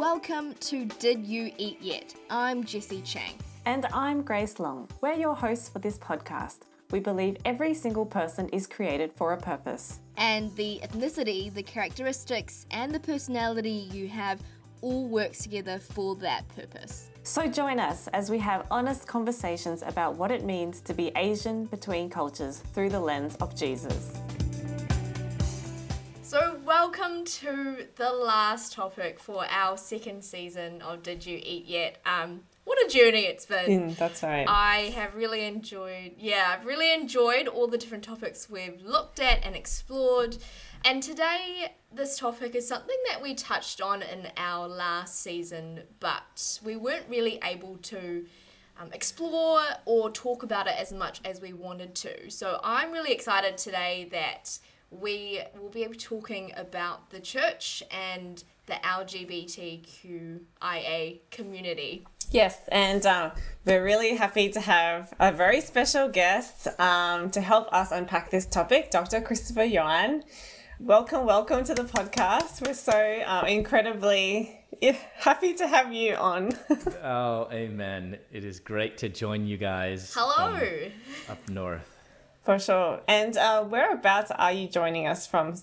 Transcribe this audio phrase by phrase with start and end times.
[0.00, 2.14] Welcome to Did You Eat Yet?
[2.30, 3.34] I'm Jessie Chang.
[3.66, 4.88] And I'm Grace Long.
[5.02, 6.60] We're your hosts for this podcast.
[6.90, 9.98] We believe every single person is created for a purpose.
[10.16, 14.40] And the ethnicity, the characteristics, and the personality you have
[14.80, 17.10] all works together for that purpose.
[17.22, 21.66] So join us as we have honest conversations about what it means to be Asian
[21.66, 24.18] between cultures through the lens of Jesus.
[27.24, 32.00] To the last topic for our second season of Did You Eat Yet?
[32.06, 33.90] Um, what a journey it's been.
[33.90, 34.46] Mm, that's right.
[34.48, 39.44] I have really enjoyed, yeah, I've really enjoyed all the different topics we've looked at
[39.44, 40.38] and explored.
[40.84, 46.58] And today, this topic is something that we touched on in our last season, but
[46.64, 48.24] we weren't really able to
[48.80, 52.30] um, explore or talk about it as much as we wanted to.
[52.30, 54.58] So I'm really excited today that
[54.90, 60.40] we will be talking about the church and the LGBTQIA
[61.30, 62.04] community.
[62.30, 63.32] Yes, and um,
[63.64, 68.46] we're really happy to have a very special guest um, to help us unpack this
[68.46, 69.20] topic, Dr.
[69.20, 70.22] Christopher Yuan.
[70.78, 72.64] Welcome, welcome to the podcast.
[72.66, 74.60] We're so uh, incredibly
[75.16, 76.52] happy to have you on.
[77.02, 78.18] oh, amen.
[78.32, 80.14] It is great to join you guys.
[80.14, 80.60] Hello.
[81.28, 81.99] Up north.
[82.42, 83.00] For sure.
[83.06, 85.54] And uh, whereabouts are you joining us from,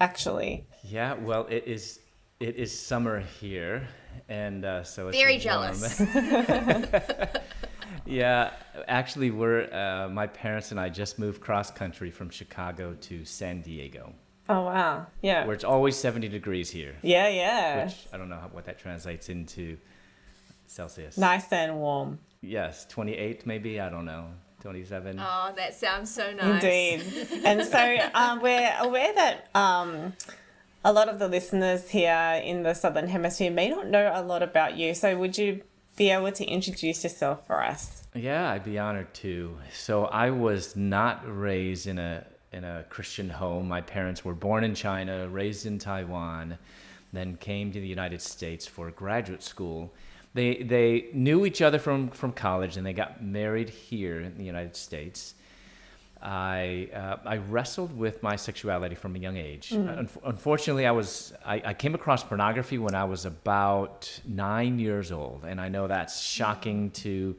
[0.00, 0.66] actually?
[0.82, 2.00] Yeah, well, it is
[2.40, 3.88] it is summer here,
[4.28, 5.40] and uh, so it's very warm.
[5.40, 6.00] jealous.
[8.06, 8.50] yeah,
[8.88, 13.62] actually, we're uh, my parents and I just moved cross country from Chicago to San
[13.62, 14.12] Diego.
[14.48, 15.06] Oh wow!
[15.22, 16.94] Yeah, where it's always seventy degrees here.
[17.02, 17.84] Yeah, yeah.
[17.84, 19.76] Which I don't know how, what that translates into
[20.66, 21.18] Celsius.
[21.18, 22.18] Nice and warm.
[22.42, 23.80] Yes, twenty-eight maybe.
[23.80, 24.28] I don't know.
[24.66, 25.20] 27.
[25.20, 26.60] Oh, that sounds so nice.
[26.60, 27.44] Indeed.
[27.44, 30.12] and so um, we're aware that um,
[30.84, 34.42] a lot of the listeners here in the Southern Hemisphere may not know a lot
[34.42, 34.92] about you.
[34.92, 35.62] So would you
[35.94, 38.02] be able to introduce yourself for us?
[38.12, 39.56] Yeah, I'd be honored to.
[39.72, 43.68] So I was not raised in a in a Christian home.
[43.68, 46.58] My parents were born in China, raised in Taiwan,
[47.12, 49.92] then came to the United States for graduate school
[50.36, 54.44] they they knew each other from from college and they got married here in the
[54.44, 55.34] United States.
[56.22, 59.70] I uh, I wrestled with my sexuality from a young age.
[59.70, 59.88] Mm.
[59.88, 64.78] Uh, un- unfortunately, I was I, I, came across pornography when I was about nine
[64.78, 67.36] years old, and I know that's shocking to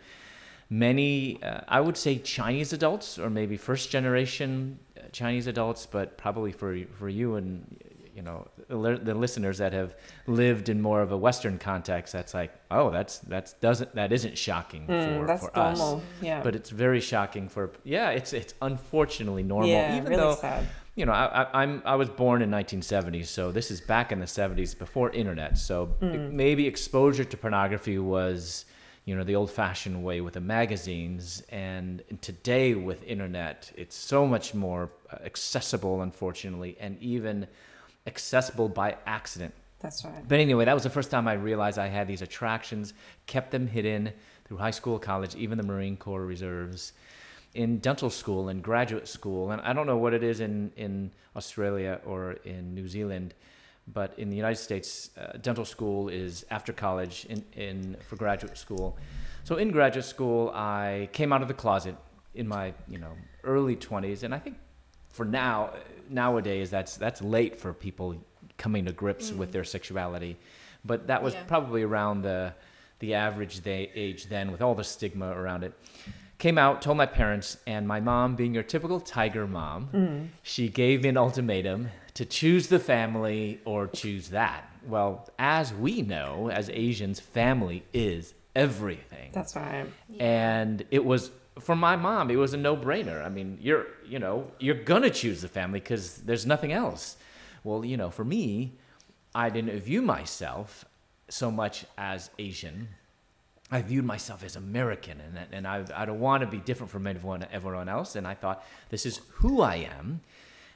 [0.70, 1.42] many.
[1.42, 6.52] Uh, I would say Chinese adults or maybe first generation uh, Chinese adults, but probably
[6.52, 7.78] for for you and
[8.18, 9.96] you know the listeners that have
[10.26, 14.36] lived in more of a Western context, that's like, oh, that's that's doesn't that isn't
[14.36, 15.98] shocking mm, for, that's for normal.
[15.98, 16.04] us.
[16.20, 16.42] Yeah.
[16.42, 19.70] But it's very shocking for yeah, it's it's unfortunately normal.
[19.70, 20.66] Yeah, even really though sad.
[20.96, 24.20] you know, I, I, am I was born in 1970, so this is back in
[24.20, 25.56] the 70s before internet.
[25.60, 26.32] So mm.
[26.32, 28.66] maybe exposure to pornography was
[29.06, 34.54] you know the old-fashioned way with the magazines and today with internet it's so much
[34.54, 34.92] more
[35.24, 37.48] accessible unfortunately and even
[38.08, 39.54] accessible by accident.
[39.80, 40.28] That's right.
[40.28, 42.94] But anyway, that was the first time I realized I had these attractions,
[43.28, 44.12] kept them hidden
[44.46, 46.94] through high school, college, even the Marine Corps reserves,
[47.54, 49.52] in dental school and graduate school.
[49.52, 53.36] And I don't know what it is in, in Australia or in New Zealand,
[53.94, 58.58] but in the United States, uh, dental school is after college in, in, for graduate
[58.58, 58.98] school.
[59.44, 61.96] So in graduate school, I came out of the closet
[62.36, 63.14] in my you know
[63.44, 64.58] early 20s, and I think
[65.18, 65.72] for now
[66.10, 68.16] nowadays that's that's late for people
[68.58, 69.38] coming to grips mm.
[69.38, 70.38] with their sexuality
[70.86, 71.44] but that was yeah.
[71.44, 72.54] probably around the
[73.00, 75.74] the average day, age then with all the stigma around it
[76.38, 80.28] came out told my parents and my mom being your typical tiger mom mm.
[80.44, 86.04] she gave me an ultimatum to choose the family or choose that well as we
[86.04, 90.24] know as asians family is everything that's right yeah.
[90.24, 93.26] and it was for my mom, it was a no-brainer.
[93.26, 97.18] I mean, you're, you know, you're gonna choose the family because there's nothing else.
[97.64, 98.74] Well, you know, for me,
[99.36, 100.86] I didn't view myself
[101.30, 102.88] so much as Asian.
[103.70, 107.06] I viewed myself as American, and and I I don't want to be different from
[107.06, 108.16] everyone everyone else.
[108.16, 110.22] And I thought this is who I am.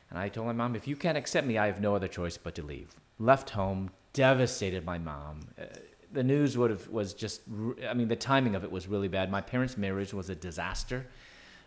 [0.10, 2.38] And I told my mom, if you can't accept me, I have no other choice
[2.38, 2.94] but to leave.
[3.18, 5.48] Left home, devastated my mom.
[5.58, 5.66] Uh,
[6.14, 7.42] the news would have was just
[7.90, 9.32] i mean the timing of it was really bad.
[9.32, 11.06] My parents marriage was a disaster.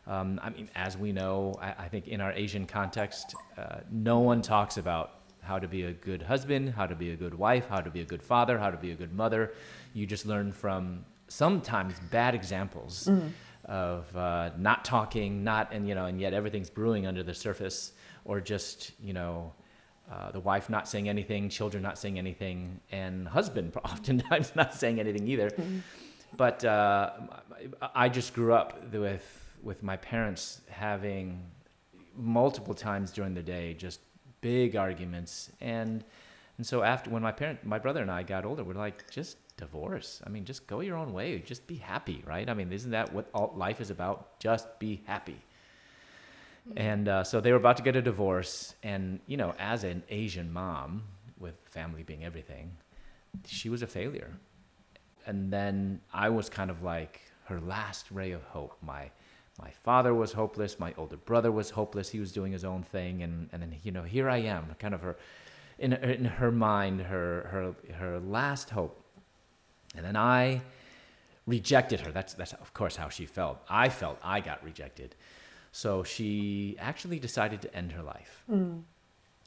[0.06, 4.20] Um, i mean as we know I, I think in our asian context uh, no
[4.20, 7.66] one talks about how to be a good husband how to be a good wife
[7.68, 9.52] how to be a good father how to be a good mother.
[9.94, 13.30] You just learn from sometimes bad examples mm.
[13.64, 17.92] of uh, not talking not and you know and yet everything's brewing under the surface
[18.24, 19.52] or just you know
[20.10, 25.00] uh, the wife not saying anything, children not saying anything, and husband oftentimes not saying
[25.00, 25.50] anything either.
[25.50, 25.78] Mm-hmm.
[26.36, 27.10] But uh,
[27.94, 31.40] I just grew up with with my parents having
[32.16, 34.00] multiple times during the day just
[34.40, 35.50] big arguments.
[35.60, 36.04] And
[36.58, 39.38] and so after when my parent my brother and I got older we're like just
[39.56, 40.20] divorce.
[40.26, 41.38] I mean just go your own way.
[41.38, 42.48] Just be happy right?
[42.48, 44.38] I mean isn't that what all life is about?
[44.38, 45.40] Just be happy
[46.76, 50.02] and uh, so they were about to get a divorce and you know as an
[50.08, 51.02] asian mom
[51.38, 52.70] with family being everything
[53.46, 54.30] she was a failure
[55.26, 59.10] and then i was kind of like her last ray of hope my
[59.60, 63.22] my father was hopeless my older brother was hopeless he was doing his own thing
[63.22, 65.16] and and then you know here i am kind of her
[65.78, 69.04] in, in her mind her her her last hope
[69.96, 70.60] and then I
[71.46, 72.10] rejected her.
[72.10, 73.60] That's, that's, of course, how she felt.
[73.68, 75.14] I felt I got rejected.
[75.74, 78.44] So she actually decided to end her life.
[78.48, 78.82] Mm.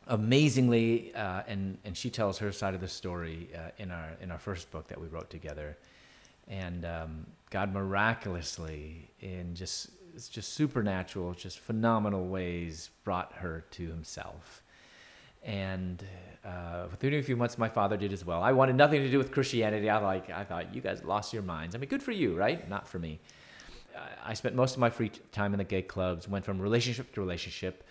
[0.08, 4.30] Amazingly, uh, and, and she tells her side of the story uh, in, our, in
[4.30, 5.78] our first book that we wrote together.
[6.50, 13.88] And um, God miraculously, in just, it's just supernatural, just phenomenal ways, brought her to
[13.88, 14.64] himself.
[15.46, 16.04] And
[16.44, 18.44] uh, within a few months, my father did as well.
[18.44, 19.90] I wanted nothing to do with Christianity.
[19.90, 21.74] I like, I thought you guys lost your minds.
[21.74, 22.70] I mean, good for you, right?
[22.70, 23.22] Not for me.
[24.24, 26.28] I spent most of my free time in the gay clubs.
[26.28, 27.84] Went from relationship to relationship,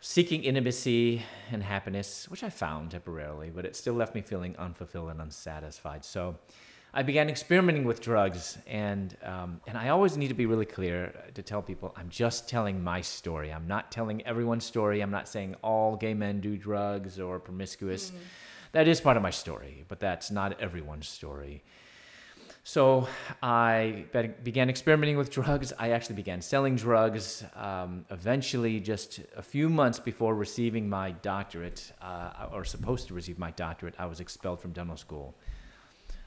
[0.00, 5.10] seeking intimacy and happiness, which I found temporarily, but it still left me feeling unfulfilled
[5.10, 6.04] and unsatisfied.
[6.04, 6.36] So
[6.92, 11.14] I began experimenting with drugs, and um, and I always need to be really clear
[11.34, 13.52] to tell people I'm just telling my story.
[13.52, 15.00] I'm not telling everyone's story.
[15.00, 18.10] I'm not saying all gay men do drugs or promiscuous.
[18.10, 18.14] Mm.
[18.72, 21.62] That is part of my story, but that's not everyone's story.
[22.70, 23.08] So
[23.42, 24.04] I
[24.44, 25.72] began experimenting with drugs.
[25.76, 27.42] I actually began selling drugs.
[27.56, 33.40] Um, eventually, just a few months before receiving my doctorate, uh, or supposed to receive
[33.40, 35.34] my doctorate, I was expelled from dental school.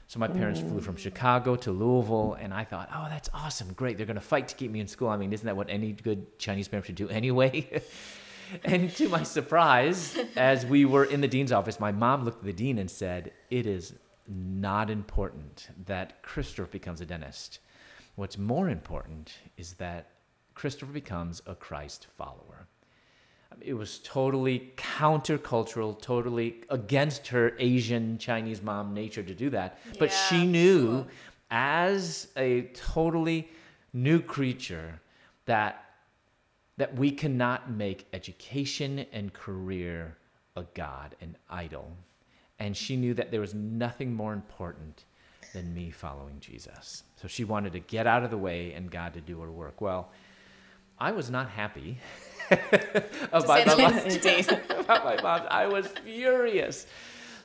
[0.08, 0.68] So my parents mm.
[0.68, 3.96] flew from Chicago to Louisville, and I thought, oh, that's awesome, great.
[3.96, 5.08] They're going to fight to keep me in school.
[5.08, 7.82] I mean, isn't that what any good Chinese parent should do anyway?
[8.66, 12.44] and to my surprise, as we were in the dean's office, my mom looked at
[12.44, 13.94] the dean and said, it is
[14.28, 17.60] not important that Christopher becomes a dentist.
[18.16, 20.10] What's more important is that
[20.54, 22.66] Christopher becomes a Christ follower
[23.60, 29.78] it was totally countercultural, totally against her Asian Chinese mom nature to do that.
[29.98, 31.06] But she knew
[31.50, 33.48] as a totally
[33.92, 35.00] new creature
[35.46, 35.80] that
[36.76, 40.16] that we cannot make education and career
[40.56, 41.92] a god, an idol.
[42.64, 45.04] And she knew that there was nothing more important
[45.52, 47.02] than me following Jesus.
[47.20, 49.82] So she wanted to get out of the way and God to do her work.
[49.82, 50.10] Well,
[50.98, 51.98] I was not happy
[53.32, 53.92] about, my mom,
[54.80, 55.46] about my mom.
[55.50, 56.86] I was furious.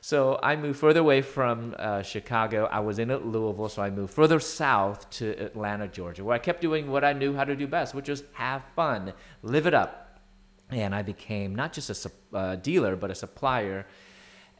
[0.00, 2.64] So I moved further away from uh, Chicago.
[2.72, 6.62] I was in Louisville, so I moved further south to Atlanta, Georgia, where I kept
[6.62, 9.12] doing what I knew how to do best, which was have fun,
[9.42, 10.18] live it up.
[10.70, 13.84] And I became not just a uh, dealer, but a supplier.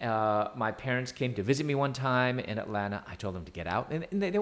[0.01, 3.05] Uh, my parents came to visit me one time in Atlanta.
[3.07, 4.41] I told them to get out, and, and they, they,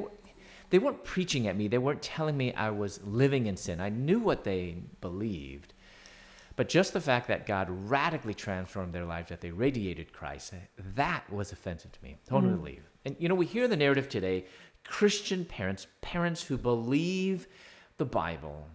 [0.70, 1.68] they weren't preaching at me.
[1.68, 3.80] They weren't telling me I was living in sin.
[3.80, 5.74] I knew what they believed.
[6.56, 10.54] But just the fact that God radically transformed their lives, that they radiated Christ,
[10.96, 12.18] that was offensive to me.
[12.28, 12.64] Totally mm.
[12.64, 12.82] leave.
[13.04, 14.44] And you know, we hear the narrative today
[14.84, 17.46] Christian parents, parents who believe
[17.98, 18.66] the Bible,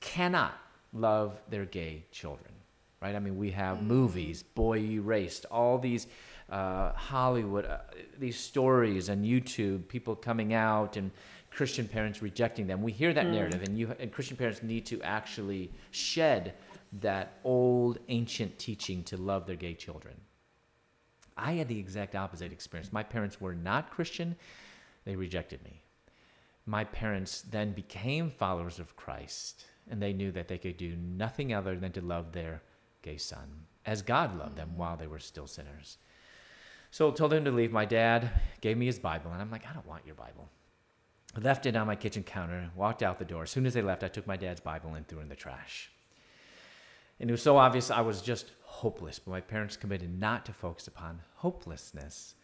[0.00, 0.54] cannot
[0.92, 2.52] love their gay children,
[3.02, 3.14] right?
[3.14, 3.82] I mean, we have mm.
[3.82, 6.06] movies, Boy Erased, all these
[6.50, 7.78] uh, Hollywood, uh,
[8.18, 11.10] these stories on YouTube, people coming out and
[11.50, 12.82] Christian parents rejecting them.
[12.82, 13.32] We hear that mm.
[13.32, 16.54] narrative, and you and Christian parents need to actually shed
[17.00, 20.14] that old ancient teaching to love their gay children.
[21.36, 22.92] I had the exact opposite experience.
[22.92, 24.36] My parents were not Christian,
[25.04, 25.82] they rejected me.
[26.66, 31.54] My parents then became followers of Christ, and they knew that they could do nothing
[31.54, 32.62] other than to love their
[33.02, 35.98] gay son as God loved them while they were still sinners.
[36.96, 37.72] So told him to leave.
[37.72, 38.30] My dad
[38.62, 40.48] gave me his Bible, and I'm like, I don't want your Bible.
[41.36, 43.42] I left it on my kitchen counter, walked out the door.
[43.42, 45.36] As soon as they left, I took my dad's Bible and threw it in the
[45.36, 45.90] trash.
[47.20, 49.18] And it was so obvious I was just hopeless.
[49.18, 52.34] But my parents committed not to focus upon hopelessness,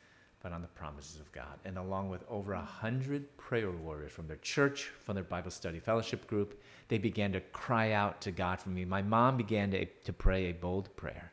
[0.43, 1.59] but on the promises of God.
[1.65, 5.81] And along with over a hundred prayer warriors from their church, from their Bible study
[5.81, 8.85] fellowship group, they began to cry out to God for me.
[8.85, 11.33] My mom began to, to pray a bold prayer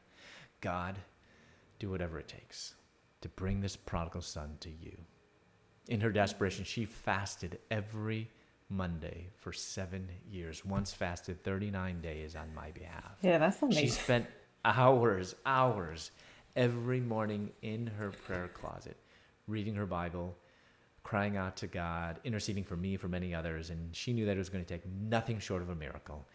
[0.61, 0.95] God,
[1.79, 2.75] do whatever it takes
[3.21, 4.97] to bring this prodigal son to you.
[5.87, 8.29] In her desperation, she fasted every
[8.69, 10.63] Monday for seven years.
[10.63, 13.17] Once fasted 39 days on my behalf.
[13.21, 13.83] Yeah, that's amazing.
[13.83, 14.27] She spent
[14.63, 16.11] hours, hours
[16.55, 18.97] every morning in her prayer closet,
[19.47, 20.35] reading her Bible,
[21.03, 23.71] crying out to God, interceding for me, for many others.
[23.71, 26.27] And she knew that it was going to take nothing short of a miracle.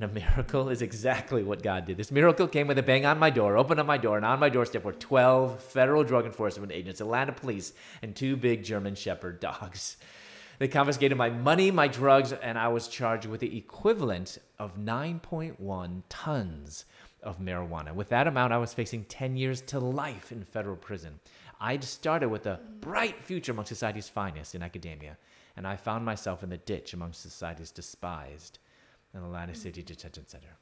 [0.00, 1.96] And a miracle is exactly what God did.
[1.96, 4.38] This miracle came with a bang on my door, opened up my door, and on
[4.38, 9.40] my doorstep were 12 federal drug enforcement agents, Atlanta police, and two big German Shepherd
[9.40, 9.96] dogs.
[10.60, 16.02] They confiscated my money, my drugs, and I was charged with the equivalent of 9.1
[16.08, 16.84] tons
[17.24, 17.92] of marijuana.
[17.92, 21.18] With that amount, I was facing 10 years to life in federal prison.
[21.60, 25.16] I'd started with a bright future among society's finest in academia,
[25.56, 28.60] and I found myself in the ditch among society's despised
[29.18, 30.56] in the Atlanta City Detention Center.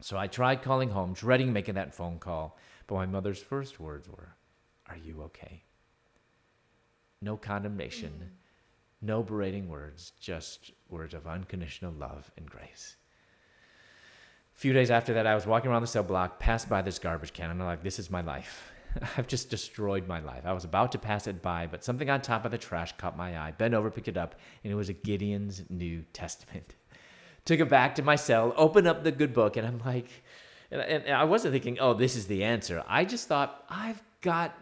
[0.00, 2.56] So I tried calling home, dreading making that phone call,
[2.86, 4.34] but my mother's first words were,
[4.88, 5.62] Are you okay?
[7.20, 8.30] No condemnation,
[9.02, 12.96] no berating words, just words of unconditional love and grace.
[14.54, 16.98] A few days after that, I was walking around the cell block, passed by this
[16.98, 18.72] garbage can, and I'm like, This is my life.
[19.16, 20.46] I've just destroyed my life.
[20.46, 23.16] I was about to pass it by, but something on top of the trash caught
[23.16, 23.50] my eye.
[23.50, 26.74] Bent over, picked it up, and it was a Gideon's New Testament
[27.48, 30.10] took it back to my cell, opened up the good book, and I'm like,
[30.70, 32.84] and, and I wasn't thinking, oh, this is the answer.
[32.86, 34.54] I just thought, I've got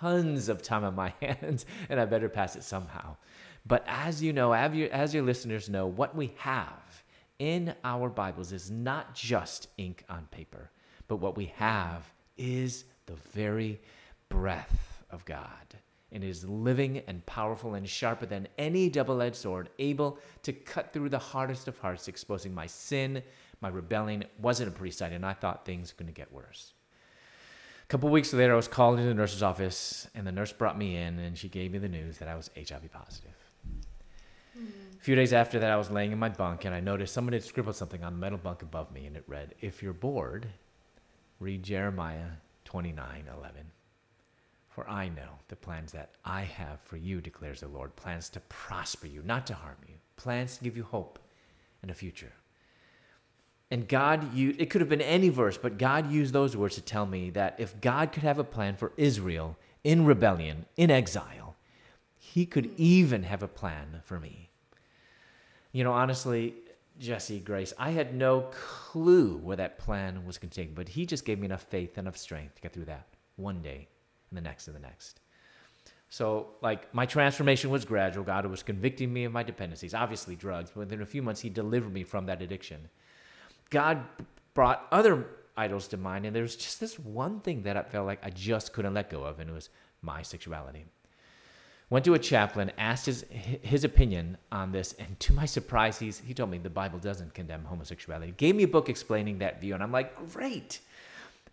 [0.00, 3.14] tons of time on my hands, and I better pass it somehow.
[3.64, 7.04] But as you know, as your, as your listeners know, what we have
[7.38, 10.68] in our Bibles is not just ink on paper,
[11.06, 13.80] but what we have is the very
[14.28, 15.46] breath of God
[16.12, 20.92] and is living and powerful and sharper than any double edged sword, able to cut
[20.92, 23.22] through the hardest of hearts, exposing my sin,
[23.60, 24.22] my rebellion.
[24.22, 26.74] It wasn't a pretty sight, and I thought things were going to get worse.
[27.82, 30.78] A couple weeks later, I was called into the nurse's office, and the nurse brought
[30.78, 33.34] me in, and she gave me the news that I was HIV positive.
[34.58, 34.68] Mm.
[34.98, 37.32] A few days after that, I was laying in my bunk, and I noticed someone
[37.32, 40.46] had scribbled something on the metal bunk above me, and it read, If you're bored,
[41.40, 42.28] read Jeremiah
[42.64, 43.66] 29 11.
[44.72, 48.40] For I know the plans that I have for you, declares the Lord plans to
[48.40, 51.18] prosper you, not to harm you, plans to give you hope
[51.82, 52.32] and a future.
[53.70, 56.80] And God, you, it could have been any verse, but God used those words to
[56.80, 61.54] tell me that if God could have a plan for Israel in rebellion, in exile,
[62.18, 64.48] He could even have a plan for me.
[65.72, 66.54] You know, honestly,
[66.98, 71.04] Jesse, Grace, I had no clue where that plan was going to take, but He
[71.04, 73.88] just gave me enough faith, and enough strength to get through that one day
[74.32, 75.20] and the next and the next.
[76.08, 78.24] So, like, my transformation was gradual.
[78.24, 81.48] God was convicting me of my dependencies, obviously drugs, but within a few months, He
[81.48, 82.88] delivered me from that addiction.
[83.70, 84.02] God
[84.52, 88.06] brought other idols to mind, and there was just this one thing that I felt
[88.06, 89.70] like I just couldn't let go of, and it was
[90.02, 90.84] my sexuality.
[91.88, 96.18] Went to a chaplain, asked his, his opinion on this, and to my surprise, he's,
[96.18, 98.32] he told me the Bible doesn't condemn homosexuality.
[98.36, 100.80] Gave me a book explaining that view, and I'm like, great.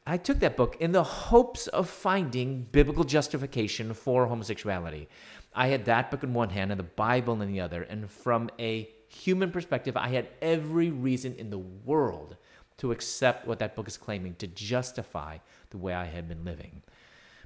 [0.10, 5.08] I took that book in the hopes of finding biblical justification for homosexuality.
[5.54, 8.50] I had that book in one hand and the Bible in the other, and from
[8.58, 12.38] a human perspective, I had every reason in the world
[12.78, 15.38] to accept what that book is claiming, to justify
[15.70, 16.82] the way I had been living.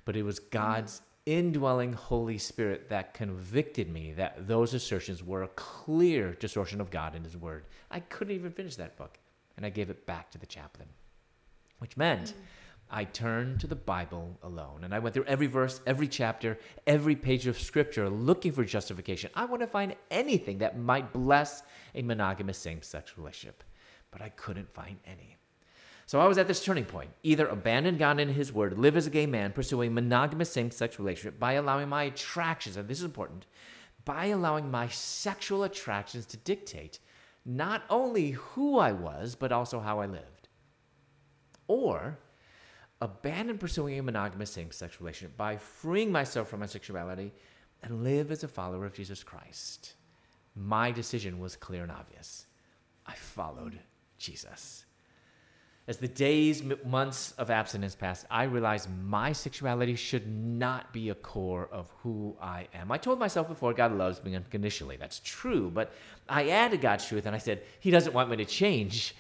[0.05, 5.50] But it was God's indwelling Holy Spirit that convicted me that those assertions were a
[5.50, 7.65] clear distortion of God and His Word.
[7.91, 9.20] I couldn't even finish that book,
[9.58, 10.88] and I gave it back to the chaplain
[11.84, 12.34] which meant.
[12.90, 14.86] I turned to the Bible alone.
[14.86, 19.32] And I went through every verse, every chapter, every page of scripture looking for justification.
[19.36, 21.63] I want to find anything that might bless
[21.94, 23.66] a monogamous same sex relationship,
[24.12, 25.36] but I couldn't find any.
[26.06, 29.08] So I was at this turning point either abandon God and His Word, live as
[29.08, 33.00] a gay man, pursue a monogamous same sex relationship by allowing my attractions, and this
[33.00, 33.46] is important,
[34.06, 37.00] by allowing my sexual attractions to dictate
[37.46, 40.33] not only who I was, but also how I lived
[41.67, 42.17] or
[43.01, 47.34] abandon pursuing a monogamous same sex relationship by freeing myself from my sexuality
[47.84, 49.96] and live as a follower of Jesus Christ.
[50.55, 52.46] My decision was clear and obvious.
[53.05, 53.79] I followed
[54.17, 54.86] Jesus.
[55.86, 61.15] As the days, months of abstinence passed, I realized my sexuality should not be a
[61.15, 62.89] core of who I am.
[62.89, 64.96] I told myself before God loves me unconditionally.
[64.96, 65.91] That's true, but
[66.29, 69.13] I added God's truth and I said, He doesn't want me to change.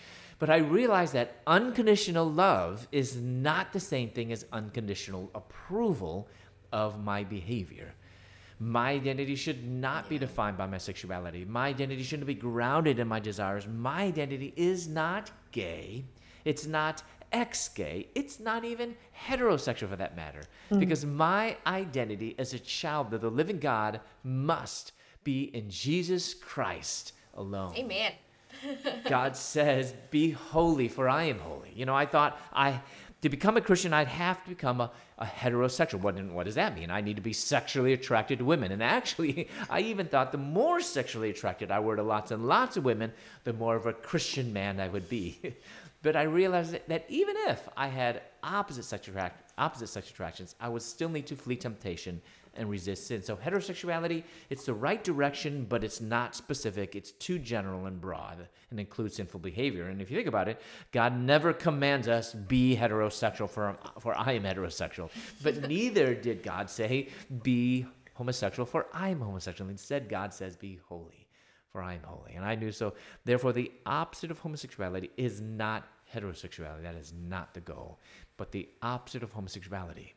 [0.43, 6.27] But I realized that unconditional love is not the same thing as unconditional approval
[6.73, 7.93] of my behavior.
[8.59, 11.45] My identity should not be defined by my sexuality.
[11.45, 13.69] My identity shouldn't be grounded in my desires.
[13.69, 16.03] My identity is not gay.
[16.43, 18.09] It's not ex gay.
[18.13, 20.41] It's not even heterosexual for that matter.
[20.71, 20.79] Mm.
[20.81, 24.91] Because my identity as a child of the living God must
[25.23, 27.73] be in Jesus Christ alone.
[27.77, 28.11] Amen.
[29.05, 31.71] God says, Be holy, for I am holy.
[31.75, 32.81] You know, I thought I
[33.23, 36.01] to become a Christian, I'd have to become a, a heterosexual.
[36.01, 36.91] What, what does that mean?
[36.91, 38.73] I need to be sexually attracted to women.
[38.73, 42.75] And actually, I even thought the more sexually attracted I were to lots and lots
[42.75, 43.13] of women,
[43.45, 45.39] the more of a Christian man I would be.
[46.01, 50.67] but I realized that, even if I had opposite sex, attract, opposite sex attractions, I
[50.67, 52.21] would still need to flee temptation
[52.55, 53.21] and resist sin.
[53.21, 56.95] So heterosexuality, it's the right direction, but it's not specific.
[56.95, 59.87] It's too general and broad and includes sinful behavior.
[59.87, 64.33] And if you think about it, God never commands us be heterosexual for, for I
[64.33, 65.09] am heterosexual.
[65.41, 67.09] But neither did God say
[67.41, 69.69] be homosexual for I'm homosexual.
[69.69, 71.27] Instead, God says be holy
[71.73, 72.33] for I am holy.
[72.35, 72.93] And I knew so.
[73.25, 76.83] Therefore, the opposite of homosexuality is not heterosexuality.
[76.83, 77.99] That is not the goal.
[78.37, 80.13] But the opposite of homosexuality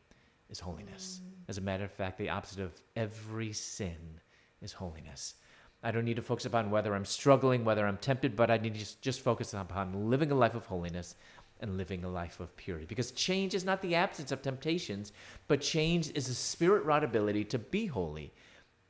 [0.50, 1.20] is holiness.
[1.22, 1.30] Mm.
[1.48, 4.20] As a matter of fact, the opposite of every sin
[4.60, 5.34] is holiness.
[5.82, 8.74] I don't need to focus upon whether I'm struggling, whether I'm tempted, but I need
[8.74, 11.14] to just, just focus upon living a life of holiness
[11.60, 12.86] and living a life of purity.
[12.86, 15.12] Because change is not the absence of temptations,
[15.48, 18.32] but change is a spirit wrought ability to be holy,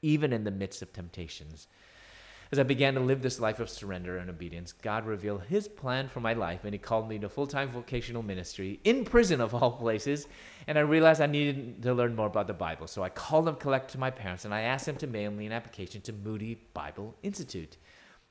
[0.03, 1.69] even in the midst of temptations.
[2.53, 6.09] As I began to live this life of surrender and obedience, God revealed His plan
[6.09, 9.55] for my life, and He called me to full time vocational ministry in prison, of
[9.55, 10.29] all places.
[10.69, 12.87] And I realized I needed to learn more about the Bible.
[12.87, 15.47] So I called them collect to my parents, and I asked them to mail me
[15.47, 17.79] an application to Moody Bible Institute.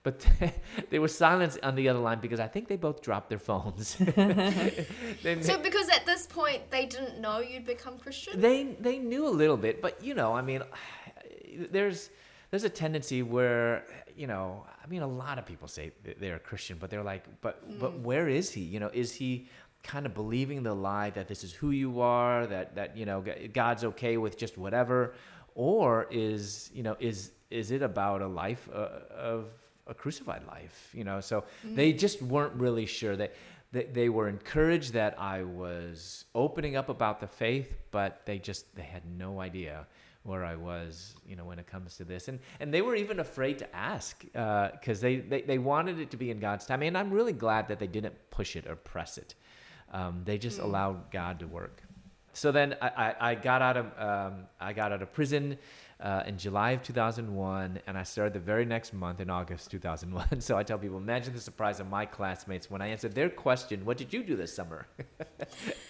[0.04, 0.26] But
[0.92, 3.96] they were silent on the other line because I think they both dropped their phones.
[4.16, 8.40] they, so because at this point they didn't know you'd become Christian?
[8.40, 10.62] They they knew a little bit, but you know, I mean,
[11.72, 12.12] there's
[12.52, 13.84] there's a tendency where
[14.16, 17.26] you know, I mean, a lot of people say they're a Christian, but they're like,
[17.42, 17.80] but mm.
[17.80, 18.62] but where is he?
[18.62, 19.48] You know, is he
[19.84, 23.24] kind of believing the lie that this is who you are, that that you know
[23.54, 25.14] God's okay with just whatever,
[25.54, 29.48] or is you know is is it about a life uh, of
[29.88, 30.92] a crucified life?
[30.94, 31.76] You know, so mm.
[31.76, 33.34] they just weren't really sure that.
[33.72, 38.74] They, they were encouraged that I was opening up about the faith, but they just
[38.74, 39.86] they had no idea
[40.26, 42.28] where I was, you know, when it comes to this.
[42.28, 46.12] And and they were even afraid to ask because uh, they, they they wanted it
[46.12, 46.82] to be in God's time.
[46.82, 49.36] And I'm really glad that they didn't push it or press it.
[49.92, 50.64] Um, they just mm.
[50.64, 51.82] allowed God to work.
[52.34, 55.58] So then I, I, I got out of um, I got out of prison
[56.02, 60.40] uh, in July of 2001, and I started the very next month in August 2001.
[60.42, 63.86] so I tell people, imagine the surprise of my classmates when I answered their question,
[63.86, 64.88] "What did you do this summer?"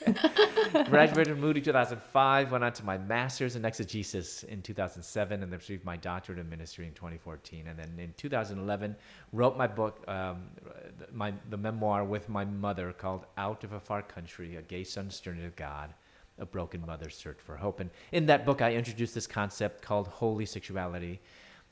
[0.90, 5.60] Graduated from Moody 2005, went on to my master's in exegesis in 2007, and then
[5.60, 7.68] received my doctorate in ministry in 2014.
[7.68, 8.96] And then in 2011,
[9.34, 10.50] wrote my book, um,
[11.12, 15.20] my the memoir with my mother called "Out of a Far Country: A Gay Son's
[15.20, 15.96] Journey to God."
[16.40, 17.80] A broken mother's search for hope.
[17.80, 21.22] And in that book, I introduced this concept called holy sexuality.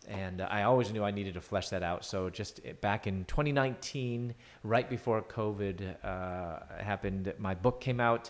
[0.08, 2.04] And uh, I always knew I needed to flesh that out.
[2.04, 8.30] So just eh, back in 2019, right before COVID uh, happened, my book came out.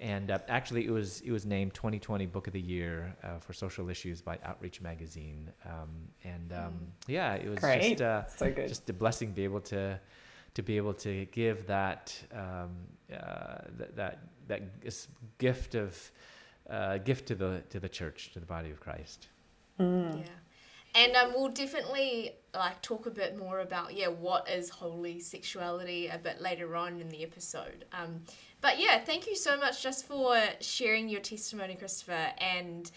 [0.00, 3.52] And uh, actually, it was it was named 2020 Book of the Year uh, for
[3.52, 5.50] social issues by Outreach Magazine.
[5.66, 5.90] Um,
[6.24, 6.72] and um, mm.
[7.06, 7.98] yeah, it was Great.
[7.98, 10.00] just uh, so just a blessing to be able to
[10.54, 12.70] to be able to give that um,
[13.12, 13.58] uh,
[13.94, 15.06] that, that that
[15.38, 16.10] gift of
[16.68, 19.28] uh, gift to the to the church to the body of Christ.
[19.78, 20.20] Mm.
[20.20, 20.26] Yeah.
[20.92, 26.08] And um, we'll definitely like talk a bit more about yeah what is holy sexuality
[26.08, 27.84] a bit later on in the episode.
[27.92, 28.22] Um,
[28.60, 32.32] but yeah, thank you so much just for sharing your testimony, Christopher.
[32.38, 32.90] And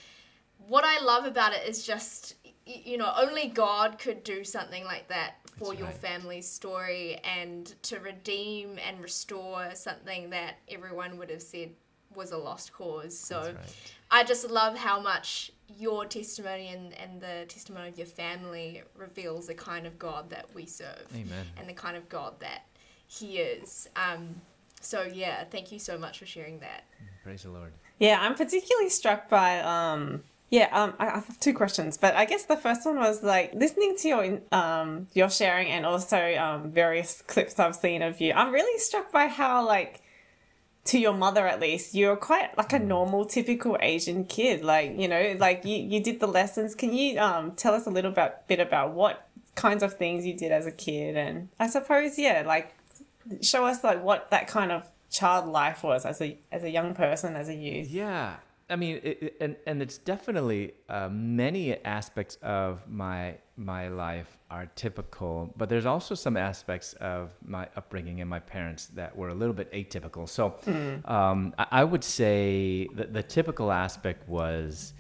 [0.68, 5.08] what I love about it is just you know only God could do something like
[5.10, 5.97] that for That's your right.
[5.97, 11.71] family's story and to redeem and restore something that everyone would have said
[12.15, 13.17] was a lost cause.
[13.17, 13.58] So right.
[14.12, 19.47] I just love how much your testimony and, and the testimony of your family reveals
[19.47, 21.08] the kind of God that we serve.
[21.13, 21.45] Amen.
[21.58, 22.65] And the kind of God that
[23.08, 23.89] He is.
[23.95, 24.41] Um,
[24.82, 26.84] so yeah, thank you so much for sharing that.
[27.23, 27.73] Praise the Lord.
[27.99, 30.23] Yeah, I'm particularly struck by um,
[30.54, 33.96] yeah, um, I have two questions, but I guess the first one was like listening
[33.98, 38.34] to your um your sharing and also um various clips I've seen of you.
[38.34, 40.04] I'm really struck by how like
[40.86, 44.63] to your mother at least you're quite like a normal typical Asian kid.
[44.63, 46.76] Like you know, like you you did the lessons.
[46.76, 50.38] Can you um tell us a little bit bit about what kinds of things you
[50.38, 52.76] did as a kid and I suppose yeah like
[53.42, 56.94] show us like what that kind of child life was as a as a young
[56.94, 57.89] person as a youth.
[57.89, 58.36] Yeah.
[58.74, 64.66] I mean, it, and and it's definitely uh, many aspects of my my life are
[64.76, 69.34] typical, but there's also some aspects of my upbringing and my parents that were a
[69.36, 70.28] little bit atypical.
[70.28, 71.08] So, mm.
[71.08, 74.94] um, I, I, would say that the typical aspect was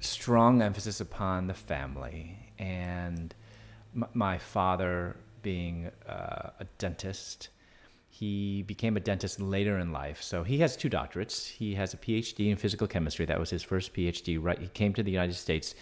[0.00, 3.34] strong emphasis upon the family and
[3.94, 7.50] m- my father being uh, a dentist
[8.18, 10.22] he became a dentist later in life.
[10.22, 11.46] So he has two doctorates.
[11.46, 13.24] He has a PhD in physical chemistry.
[13.26, 14.38] That was his first PhD.
[14.40, 15.74] Right, he came to the United States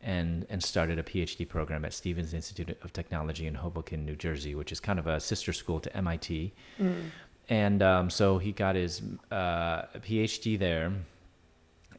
[0.00, 4.54] and and started a PhD program at Stevens Institute of Technology in Hoboken, New Jersey,
[4.54, 6.54] which is kind of a sister school to MIT.
[6.80, 7.10] Mm.
[7.48, 10.92] And um, so he got his uh, PhD there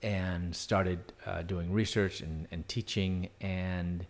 [0.01, 4.06] and started uh, doing research and, and teaching and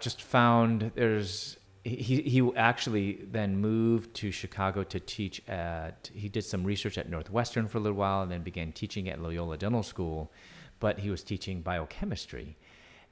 [0.00, 6.44] just found there's he, he actually then moved to Chicago to teach at, he did
[6.44, 9.82] some research at Northwestern for a little while and then began teaching at Loyola Dental
[9.82, 10.32] School,
[10.80, 12.56] but he was teaching biochemistry.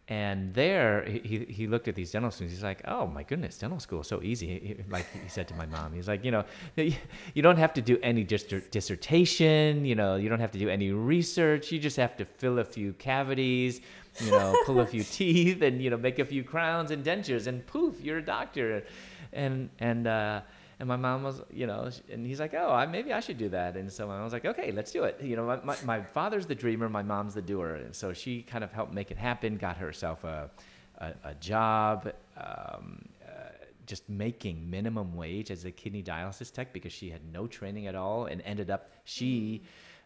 [0.09, 2.55] And there, he, he looked at these dental students.
[2.55, 5.55] He's like, "Oh my goodness, dental school is so easy." He, like he said to
[5.55, 6.45] my mom, he's like, "You know,
[6.77, 9.85] you don't have to do any dissertation.
[9.85, 11.73] You know, you don't have to do any research.
[11.73, 13.81] You just have to fill a few cavities,
[14.21, 17.49] you know, pull a few teeth, and you know, make a few crowns and dentures,
[17.49, 18.85] and poof, you're a doctor."
[19.33, 20.42] And and uh,
[20.78, 23.48] and my mom was, you know, and he's like, oh, I, maybe I should do
[23.48, 23.76] that.
[23.76, 25.18] And so I was like, okay, let's do it.
[25.22, 27.76] You know, my, my, my, father's the dreamer, my mom's the doer.
[27.76, 30.50] And so she kind of helped make it happen, got herself a,
[30.98, 33.52] a, a job, um, uh,
[33.86, 37.94] just making minimum wage as a kidney dialysis tech because she had no training at
[37.94, 39.62] all and ended up, she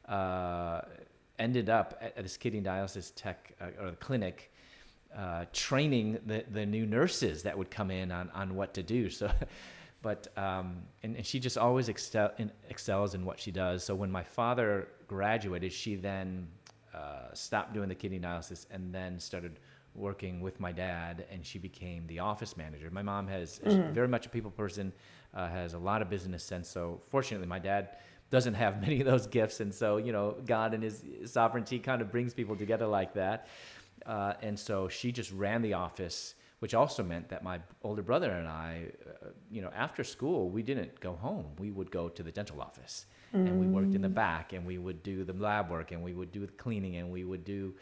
[0.09, 0.83] uh,
[1.41, 4.53] ended up at, at this kidney dialysis tech uh, or the clinic.
[5.13, 9.11] Uh, training the, the new nurses that would come in on, on what to do.
[9.11, 9.29] So
[10.03, 13.85] but um, and, and, she just always excel, in, excels in what she does.
[13.85, 16.49] So when my father graduated, she then
[16.95, 19.59] uh, stopped doing the kidney dialysis and then started
[19.95, 22.89] working with my dad, and she became the office manager.
[22.91, 23.93] My mom has mm-hmm.
[23.93, 24.93] very much a people person,
[25.35, 26.69] uh, has a lot of business sense.
[26.69, 27.97] So fortunately, my dad
[28.31, 32.01] doesn't have many of those gifts, and so you know, God and His sovereignty kind
[32.01, 33.49] of brings people together like that.
[34.07, 38.31] Uh, and so she just ran the office which also meant that my older brother
[38.31, 41.47] and I, uh, you know, after school, we didn't go home.
[41.59, 43.47] We would go to the dental office mm.
[43.47, 44.15] and we worked in the mm.
[44.15, 47.11] back and we would do the lab work and we would do the cleaning and
[47.11, 47.75] we would do,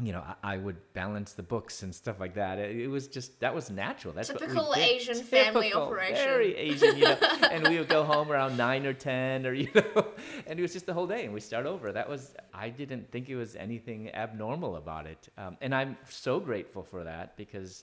[0.00, 2.60] you know, I, I would balance the books and stuff like that.
[2.60, 4.14] It, it was just, that was natural.
[4.14, 6.14] That's Typical Asian Typical, family operation.
[6.14, 7.18] Very Asian, you know.
[7.50, 10.06] and we would go home around nine or 10 or, you know,
[10.46, 11.90] and it was just the whole day and we start over.
[11.90, 15.28] That was, I didn't think it was anything abnormal about it.
[15.36, 17.82] Um, and I'm so grateful for that because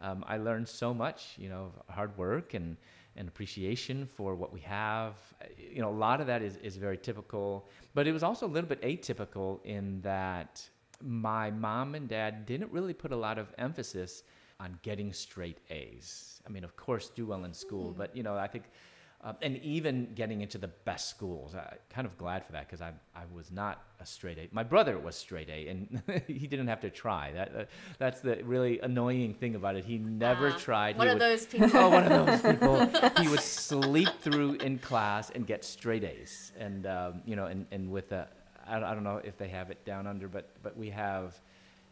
[0.00, 2.76] um, I learned so much, you know, hard work and,
[3.16, 5.14] and appreciation for what we have.
[5.58, 8.52] You know, a lot of that is, is very typical, but it was also a
[8.52, 10.62] little bit atypical in that
[11.02, 14.22] my mom and dad didn't really put a lot of emphasis
[14.60, 16.42] on getting straight A's.
[16.46, 17.98] I mean, of course, do well in school, mm.
[17.98, 18.64] but you know, I think
[19.24, 21.54] uh, and even getting into the best schools.
[21.54, 24.48] I'm kind of glad for that because I, I was not a straight A.
[24.52, 27.32] My brother was straight A, and he didn't have to try.
[27.32, 27.64] That uh,
[27.98, 29.84] that's the really annoying thing about it.
[29.84, 30.98] He never uh, tried.
[30.98, 31.68] One he of would, those people.
[31.74, 32.86] Oh, one of those people.
[33.20, 37.66] he would sleep through in class and get straight A's, and um, you know, and
[37.72, 38.28] and with a,
[38.66, 41.34] I, I don't know if they have it down under, but but we have,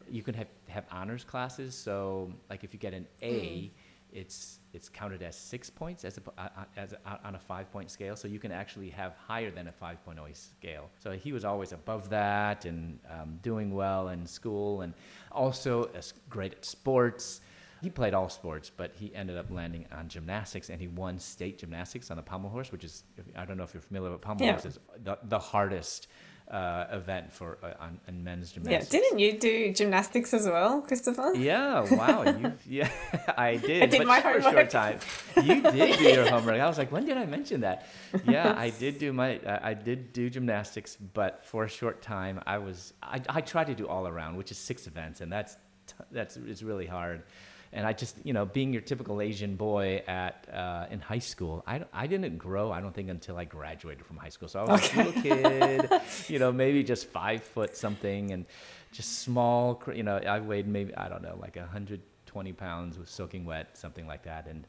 [0.09, 1.75] you can have have honors classes.
[1.75, 3.33] So like if you get an A.
[3.33, 3.71] Mm
[4.17, 8.15] it's it's counted as six points as, a, as a, on a five point scale.
[8.15, 10.91] So you can actually have higher than a 5.0 scale.
[10.99, 14.93] So he was always above that and um, doing well in school and
[15.33, 17.41] also as great at sports.
[17.81, 21.59] He played all sports, but he ended up landing on gymnastics and he won state
[21.59, 24.47] gymnastics on the pommel horse, which is, I don't know if you're familiar with pommel
[24.47, 24.61] yeah.
[24.61, 26.09] horse, the, the hardest
[26.51, 28.93] uh, event for uh, on, on, men's gymnastics.
[28.93, 31.35] Yeah, didn't you do gymnastics as well, Christopher?
[31.35, 32.91] Yeah, wow, you yeah,
[33.37, 33.83] I did.
[33.83, 34.47] I did but my for homework.
[34.47, 34.99] a short time.
[35.37, 36.61] You did do your homework.
[36.61, 37.89] I was like, when did I mention that?
[38.25, 42.59] Yeah, I did do my I did do gymnastics, but for a short time, I
[42.59, 45.57] was I, I tried to do all around, which is six events, and that's
[46.13, 47.25] that's it's really hard
[47.73, 51.63] and I just, you know, being your typical Asian boy at uh, in high school,
[51.67, 54.49] I, I didn't grow, I don't think, until I graduated from high school.
[54.49, 55.01] So I was okay.
[55.01, 58.47] a little kid, you know, maybe just five foot something, and
[58.93, 59.83] just small.
[59.95, 64.07] You know, I weighed maybe I don't know, like 120 pounds with soaking wet, something
[64.07, 64.67] like that, and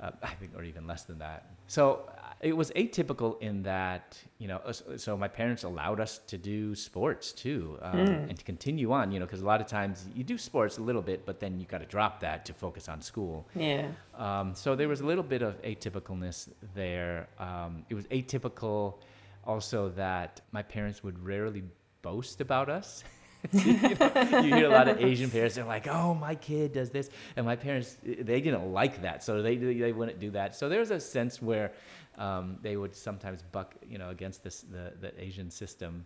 [0.00, 1.50] uh, I think, or even less than that.
[1.66, 2.08] So
[2.40, 4.60] it was atypical in that you know
[4.96, 8.28] so my parents allowed us to do sports too um, mm.
[8.28, 10.82] and to continue on you know because a lot of times you do sports a
[10.82, 14.54] little bit but then you got to drop that to focus on school yeah um,
[14.54, 18.98] so there was a little bit of atypicalness there um, it was atypical
[19.44, 21.62] also that my parents would rarely
[22.02, 23.04] boast about us
[23.52, 25.56] you, know, you, hear a lot of Asian parents.
[25.56, 29.42] They're like, "Oh, my kid does this," and my parents they didn't like that, so
[29.42, 30.54] they they wouldn't do that.
[30.54, 31.72] So there's a sense where
[32.18, 36.04] um, they would sometimes buck, you know, against this the, the Asian system,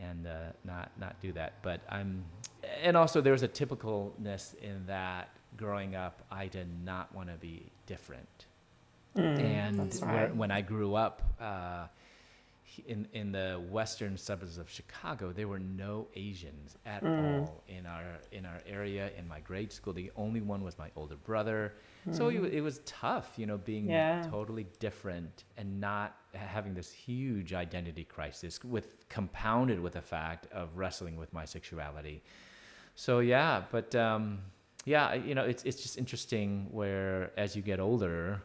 [0.00, 0.30] and uh,
[0.64, 1.54] not not do that.
[1.62, 2.24] But I'm,
[2.82, 7.36] and also there was a typicalness in that growing up, I did not want to
[7.36, 8.46] be different.
[9.14, 10.36] and that's where, right.
[10.36, 11.86] when I grew up uh,
[12.88, 17.42] in in the western suburbs of Chicago, there were no Asians at Mm.
[17.42, 19.92] all in our in our area in my grade school.
[19.92, 21.74] The only one was my older brother.
[22.12, 23.90] So it, it was tough, you know, being Mm.
[23.90, 24.22] Yeah.
[24.30, 30.76] totally different and not having this huge identity crisis with compounded with the fact of
[30.76, 32.22] wrestling with my sexuality.
[32.94, 34.38] So yeah, but um,
[34.84, 38.42] yeah, you know, it's it's just interesting where as you get older,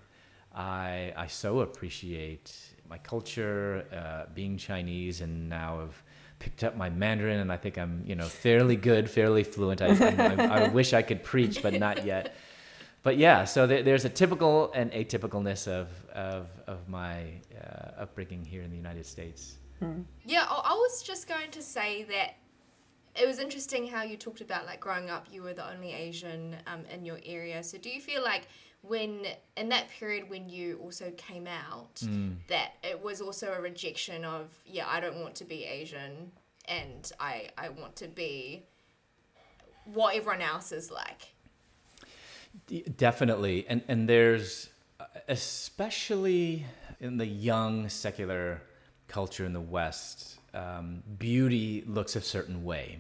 [0.56, 2.56] I I so appreciate
[2.89, 6.02] my culture, uh, being Chinese, and now have
[6.39, 9.82] picked up my Mandarin, and I think I'm you know fairly good, fairly fluent.
[9.82, 12.36] I, I, I wish I could preach, but not yet.
[13.02, 18.44] But yeah, so there, there's a typical and atypicalness of of of my uh, upbringing
[18.44, 19.56] here in the United States.
[20.26, 22.36] Yeah, I I was just going to say that
[23.16, 26.56] it was interesting how you talked about like growing up, you were the only Asian
[26.68, 27.64] um, in your area.
[27.64, 28.48] So do you feel like
[28.82, 29.26] when
[29.58, 32.02] in that period when you also came out,
[32.48, 36.32] that it was also a rejection of yeah, I don't want to be Asian,
[36.66, 38.64] and I I want to be
[39.86, 41.34] what everyone else is like.
[42.98, 44.70] Definitely, and and there's
[45.28, 46.66] especially
[47.00, 48.62] in the young secular
[49.08, 53.00] culture in the West, um, beauty looks a certain way,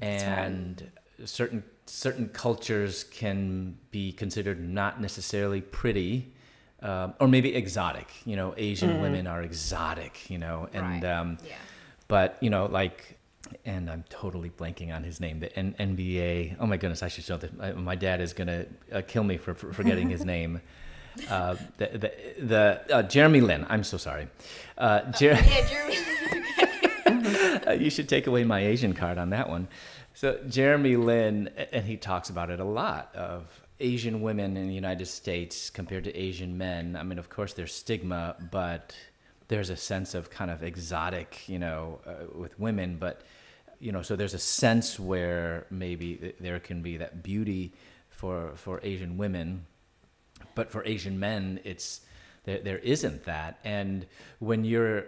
[0.00, 0.90] and
[1.24, 6.32] certain certain cultures can be considered not necessarily pretty.
[6.82, 8.52] Um, or maybe exotic, you know.
[8.58, 11.04] Asian women are exotic, you know, and Right.
[11.04, 11.54] um, Yeah.
[12.08, 13.18] but you know like
[13.64, 17.28] and i'm totally blanking on his name the N- nba oh my goodness i should
[17.28, 20.60] know that my, my dad is gonna uh, kill me for, for forgetting his name
[21.30, 22.12] uh, the the,
[22.44, 24.28] the uh, jeremy lin i'm so sorry
[24.78, 25.98] uh, Jer- Yeah, Jeremy.
[27.66, 29.68] uh, you should take away my Asian card on that one.
[30.14, 33.46] So Jeremy Lin, and he talks about it a lot of
[33.80, 36.96] Asian women in the United States compared to Asian men.
[36.96, 38.94] I mean, of course, there's stigma, but
[39.48, 42.96] there's a sense of kind of exotic, you know, uh, with women.
[42.98, 43.22] But
[43.80, 47.72] you know, so there's a sense where maybe th- there can be that beauty
[48.08, 49.66] for for Asian women,
[50.54, 52.00] but for Asian men, it's
[52.44, 53.58] there, there isn't that.
[53.64, 54.06] And
[54.38, 55.06] when you're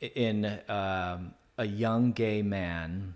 [0.00, 3.14] in um, a young gay man,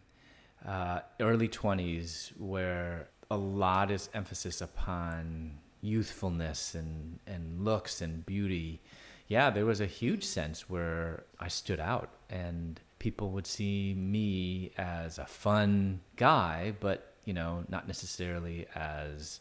[0.67, 8.81] uh, early 20s, where a lot is emphasis upon youthfulness and, and looks and beauty,
[9.29, 14.73] yeah, there was a huge sense where I stood out and people would see me
[14.79, 19.41] as a fun guy, but, you know, not necessarily as,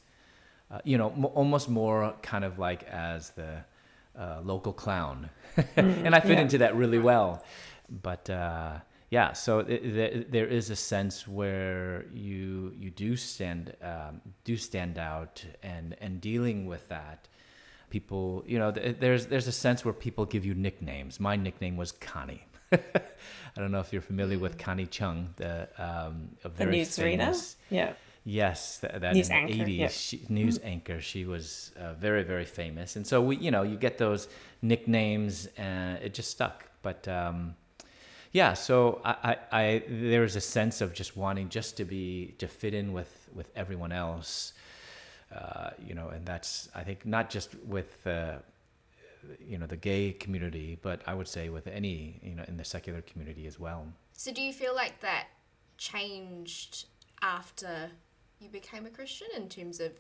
[0.72, 3.64] uh, you know, m- almost more kind of like as the
[4.18, 5.30] uh, local clown.
[5.76, 6.42] and I fit yeah.
[6.42, 7.44] into that really well.
[7.90, 13.76] But uh, yeah, so it, there, there is a sense where you you do stand
[13.82, 17.28] um, do stand out, and and dealing with that,
[17.90, 21.20] people you know th- there's there's a sense where people give you nicknames.
[21.20, 22.46] My nickname was Connie.
[23.58, 27.00] I don't know if you're familiar with Connie Chung, the um, a The very news
[27.00, 27.24] reader.
[27.24, 27.94] famous Yeah.
[28.28, 29.88] Yes, th- that News in anchor, the 80s, yeah.
[29.90, 31.00] she, news anchor.
[31.00, 32.96] She was uh, very, very famous.
[32.96, 34.28] And so we, you know, you get those
[34.64, 36.66] nicknames and it just stuck.
[36.82, 37.56] But um,
[38.32, 42.34] yeah, so I, I, I, there was a sense of just wanting just to be,
[42.40, 44.54] to fit in with, with everyone else.
[45.34, 48.38] Uh, you know, and that's, I think, not just with, uh,
[49.40, 52.66] you know, the gay community, but I would say with any, you know, in the
[52.66, 53.88] secular community as well.
[54.14, 55.28] So do you feel like that
[55.78, 56.86] changed
[57.22, 57.90] after
[58.40, 59.94] you became a Christian in terms of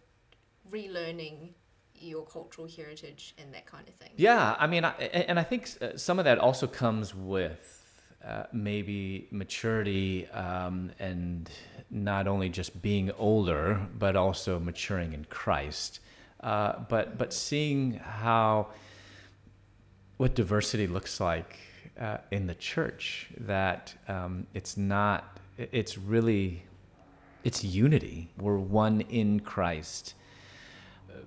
[0.71, 1.53] relearning
[1.95, 4.11] your cultural heritage and that kind of thing?
[4.15, 7.81] Yeah, I mean, I, and I think uh, some of that also comes with
[8.25, 11.49] uh, maybe maturity um, and
[11.89, 15.99] not only just being older, but also maturing in Christ.
[16.41, 18.67] Uh, but but seeing how
[20.17, 21.57] what diversity looks like
[21.99, 26.63] uh, in the church, that um, it's not, it's really,
[27.43, 28.29] it's unity.
[28.37, 30.15] We're one in Christ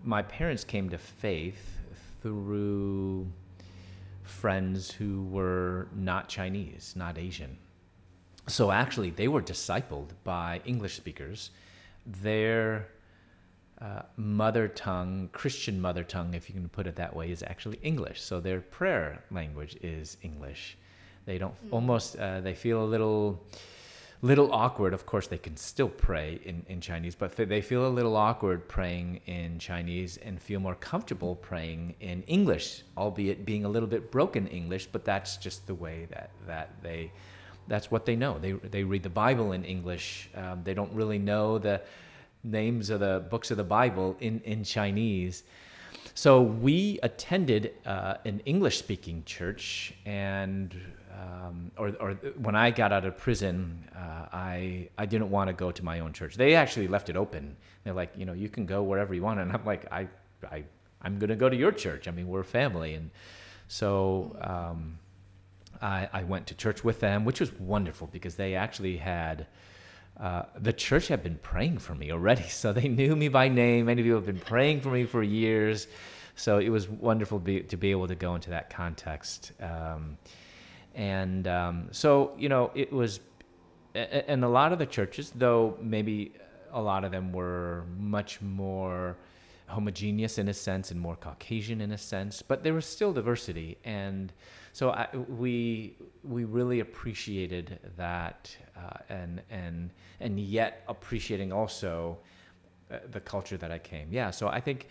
[0.05, 1.79] my parents came to faith
[2.23, 3.27] through
[4.23, 7.57] friends who were not Chinese, not Asian.
[8.47, 11.51] So actually, they were discipled by English speakers.
[12.07, 12.89] Their
[13.81, 17.79] uh, mother tongue, Christian mother tongue, if you can put it that way, is actually
[17.83, 18.21] English.
[18.21, 20.77] So their prayer language is English.
[21.27, 23.41] They don't almost, uh, they feel a little
[24.21, 24.93] little awkward.
[24.95, 28.17] Of course, they can still pray in, in Chinese, but they- they feel a little
[28.17, 33.89] awkward praying in Chinese and feel more comfortable praying in English, albeit being a little
[33.89, 34.87] bit broken English.
[34.91, 37.13] But that's just the way that that they,
[37.69, 38.39] that's what they know.
[38.41, 40.31] They they read the Bible in English.
[40.35, 41.81] Um, they don't really know the
[42.45, 45.45] names of the books of the Bible in in Chinese.
[46.15, 50.75] so we attended uh, an English speaking church, and
[51.13, 55.55] um, or, or when I got out of prison, uh, I I didn't want to
[55.55, 56.37] go to my own church.
[56.37, 57.57] They actually left it open.
[57.85, 60.09] They're like, you know, you can go wherever you want, and I'm like, I
[60.51, 60.65] I
[61.03, 62.09] I'm gonna go to your church.
[62.09, 63.11] I mean, we're family, and
[63.69, 64.37] so.
[64.41, 64.99] Um,
[65.81, 69.47] I, I went to church with them, which was wonderful because they actually had
[70.21, 73.87] uh, the church had been praying for me already, so they knew me by name.
[73.87, 75.87] Many people have been praying for me for years,
[76.35, 79.53] so it was wonderful to be, to be able to go into that context.
[79.61, 80.19] Um,
[80.95, 83.21] and um, so, you know, it was,
[83.95, 86.33] and a lot of the churches, though maybe
[86.73, 89.17] a lot of them were much more
[89.67, 93.77] homogeneous in a sense and more Caucasian in a sense, but there was still diversity.
[93.85, 94.33] And
[94.79, 102.17] so I, we we really appreciated that, uh, and and and yet appreciating also
[102.89, 104.07] uh, the culture that I came.
[104.13, 104.87] Yeah, so I think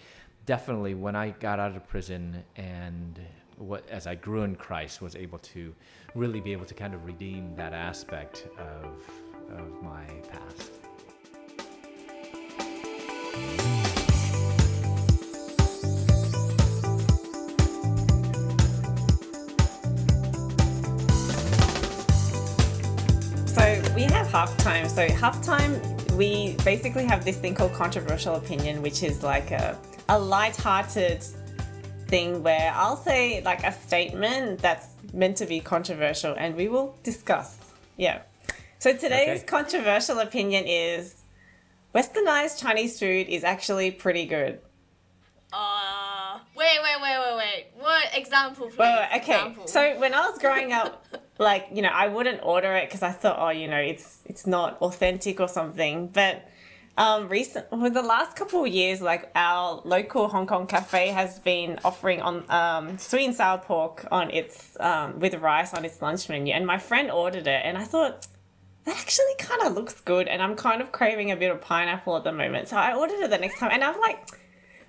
[0.45, 3.17] definitely when I got out of prison and
[3.55, 5.73] what as I grew in Christ was able to
[6.15, 9.09] really be able to kind of redeem that aspect of
[9.57, 10.73] of my past.
[24.37, 24.87] Halftime.
[24.87, 29.75] So halftime, we basically have this thing called controversial opinion, which is like a
[30.09, 31.23] a light-hearted
[32.05, 36.95] thing where I'll say like a statement that's meant to be controversial, and we will
[37.01, 37.57] discuss.
[37.97, 38.21] Yeah.
[38.77, 39.43] So today's okay.
[39.47, 41.15] controversial opinion is
[41.95, 44.59] westernized Chinese food is actually pretty good.
[45.51, 47.65] Uh, wait, wait, wait, wait, wait.
[47.79, 48.77] What example, please?
[48.77, 49.17] Well, okay.
[49.17, 49.67] Example.
[49.67, 51.07] So when I was growing up,
[51.39, 54.47] like you know i wouldn't order it because i thought oh you know it's it's
[54.47, 56.07] not authentic or something.
[56.07, 56.47] But
[56.97, 61.37] um recent with the last couple of years like our local hong kong cafe has
[61.39, 66.01] been offering on um sweet and sour pork on its um with rice on its
[66.01, 68.27] lunch menu and my friend ordered it and i thought
[68.85, 72.17] that actually kind of looks good and i'm kind of craving a bit of pineapple
[72.17, 74.27] at the moment so i ordered it the next time and i'm like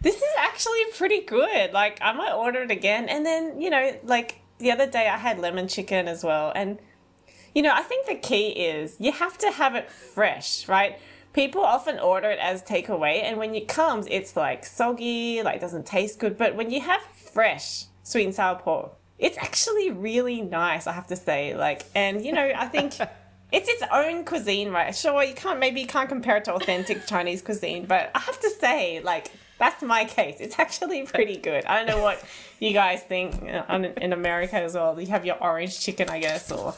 [0.01, 3.95] this is actually pretty good like i might order it again and then you know
[4.05, 6.53] like the other day I had lemon chicken as well.
[6.55, 6.79] And,
[7.55, 10.99] you know, I think the key is you have to have it fresh, right?
[11.33, 15.87] People often order it as takeaway, and when it comes, it's like soggy, like doesn't
[15.87, 16.37] taste good.
[16.37, 21.07] But when you have fresh sweet and sour pork, it's actually really nice, I have
[21.09, 21.55] to say.
[21.55, 22.95] Like, and you know, I think
[23.53, 24.95] it's its own cuisine, right?
[24.95, 28.41] Sure, you can't maybe you can't compare it to authentic Chinese cuisine, but I have
[28.41, 30.37] to say, like, that's my case.
[30.41, 31.65] It's actually pretty good.
[31.65, 32.25] I don't know what
[32.61, 34.99] you guys think in America as well.
[35.01, 36.75] You have your orange chicken, I guess, or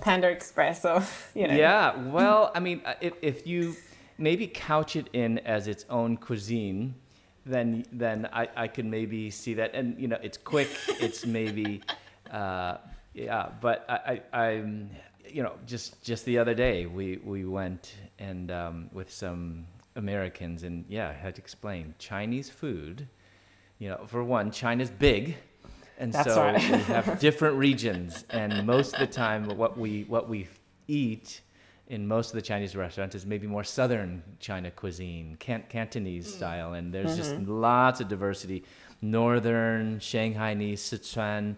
[0.00, 1.02] Panda Express, or
[1.34, 1.54] you know.
[1.54, 3.76] Yeah, well, I mean, uh, if if you
[4.18, 6.94] maybe couch it in as its own cuisine,
[7.44, 10.68] then then I I can maybe see that, and you know, it's quick.
[11.00, 11.82] It's maybe,
[12.30, 12.78] uh,
[13.12, 14.90] yeah, but I, I I'm
[15.28, 20.62] you know just just the other day we we went and um, with some Americans,
[20.62, 23.08] and yeah, I had to explain Chinese food.
[23.78, 25.36] You know, for one, China's big,
[25.98, 26.54] and That's so right.
[26.54, 30.48] we have different regions, and most of the time, what we what we
[30.88, 31.40] eat
[31.88, 36.36] in most of the Chinese restaurants is maybe more southern China cuisine, Can- Cantonese mm.
[36.36, 37.36] style, and there's mm-hmm.
[37.36, 38.64] just lots of diversity.
[39.02, 41.56] Northern, Shanghainese, Sichuan,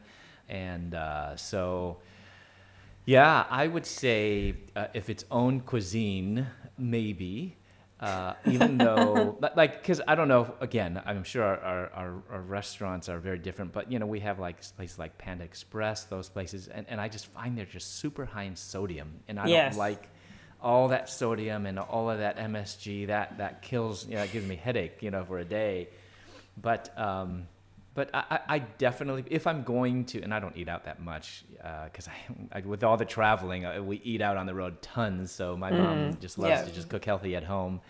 [0.49, 1.99] and uh, so
[3.05, 6.47] yeah, I would say uh, if its own cuisine,
[6.77, 7.57] maybe.
[7.99, 12.41] Uh, even though, like, because I don't know, again, I'm sure our, our, our, our,
[12.43, 16.29] restaurants are very different, but, you know, we have like places like Panda Express, those
[16.29, 19.21] places, and, and I just find they're just super high in sodium.
[19.29, 19.73] And I yes.
[19.73, 20.11] don't like
[20.61, 24.47] all that sodium and all of that MSG, that, that kills, you know, that gives
[24.47, 25.89] me headache, you know, for a day.
[26.61, 27.47] But, um,
[27.97, 31.45] but I, I definitely, if I'm going to, and I don't eat out that much
[31.85, 32.11] because uh,
[32.53, 35.33] I, I, with all the traveling, uh, we eat out on the road tons.
[35.33, 36.63] So my mm, mom just loves yeah.
[36.63, 37.81] to just cook healthy at home.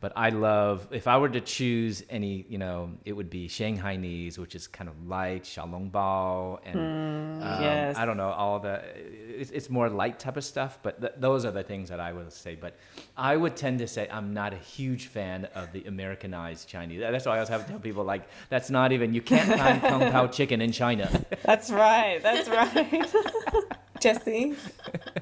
[0.00, 4.38] But I love if I were to choose any, you know, it would be Shanghainese,
[4.38, 7.98] which is kind of light, xiaolongbao, and mm, um, yes.
[7.98, 8.82] I don't know all the.
[8.96, 12.12] It's, it's, more light type of stuff, but th- those are the things that I
[12.12, 12.54] would say.
[12.54, 12.76] But
[13.14, 17.00] I would tend to say I'm not a huge fan of the Americanized Chinese.
[17.00, 19.82] That's why I always have to tell people like that's not even you can't find
[19.90, 21.10] kung pao chicken in China.
[21.42, 22.20] That's right.
[22.22, 23.06] That's right.
[24.00, 24.56] Jesse.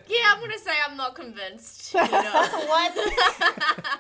[0.07, 1.95] Yeah, I'm gonna say I'm not convinced.
[1.95, 2.09] You know?
[2.69, 3.99] what?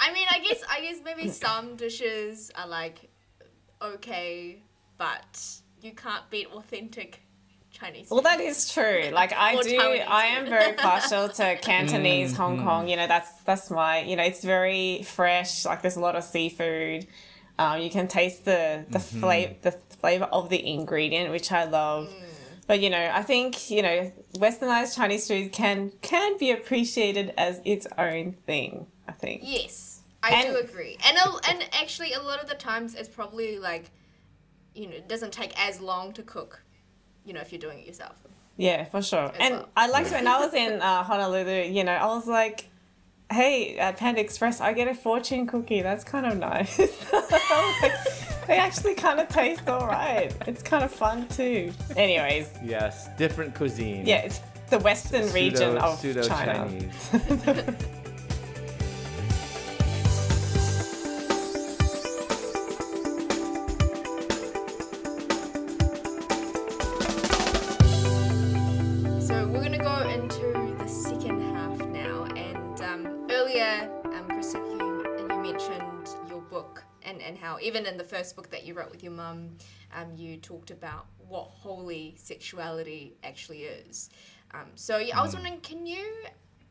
[0.00, 3.10] I mean, I guess I guess maybe some dishes are like
[3.82, 4.62] okay,
[4.98, 5.38] but
[5.82, 7.20] you can't beat authentic
[7.70, 8.08] Chinese.
[8.10, 9.10] Well, that is true.
[9.12, 10.06] Like I do, Taiwanese.
[10.08, 12.64] I am very partial to Cantonese, mm, Hong mm.
[12.64, 12.88] Kong.
[12.88, 14.00] You know, that's that's my.
[14.00, 15.64] You know, it's very fresh.
[15.66, 17.06] Like there's a lot of seafood.
[17.58, 19.20] Um, you can taste the the Mm-hmm.
[19.20, 22.08] flavor the flavor of the ingredient, which I love.
[22.70, 27.60] But you know, I think you know, westernized Chinese food can can be appreciated as
[27.64, 28.86] its own thing.
[29.08, 29.40] I think.
[29.42, 30.96] Yes, I do agree.
[31.04, 33.90] And a, and actually, a lot of the times it's probably like,
[34.72, 36.62] you know, it doesn't take as long to cook.
[37.24, 38.14] You know, if you're doing it yourself.
[38.56, 39.32] Yeah, for sure.
[39.40, 39.68] And well.
[39.76, 41.72] I liked when I was in uh, Honolulu.
[41.72, 42.68] You know, I was like.
[43.32, 45.82] Hey, at Panda Express, I get a fortune cookie.
[45.82, 46.80] That's kind of nice.
[48.50, 50.34] they actually kind of taste all right.
[50.48, 51.72] It's kind of fun too.
[51.96, 54.04] Anyways, Yes, different cuisine.
[54.04, 54.40] yeah, it's
[54.70, 56.54] the western region of pseudo China.
[56.68, 57.74] Chinese.
[77.70, 79.56] even in the first book that you wrote with your mum,
[79.94, 84.10] um, you talked about what holy sexuality actually is.
[84.52, 86.04] Um, so yeah, I was wondering, can you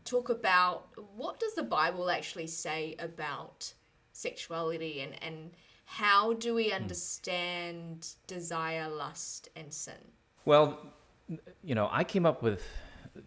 [0.04, 3.74] talk about what does the Bible actually say about
[4.12, 5.52] sexuality and and
[5.86, 10.04] how do we understand desire, lust, and sin?
[10.45, 10.78] Well,
[11.64, 12.64] you know, I came up with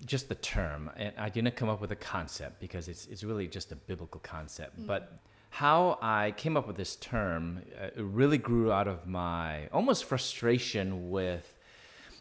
[0.05, 3.49] just the term, and I didn't come up with a concept because it's it's really
[3.49, 4.75] just a biblical concept.
[4.87, 5.19] But
[5.53, 10.05] how I came up with this term uh, it really grew out of my almost
[10.05, 11.59] frustration with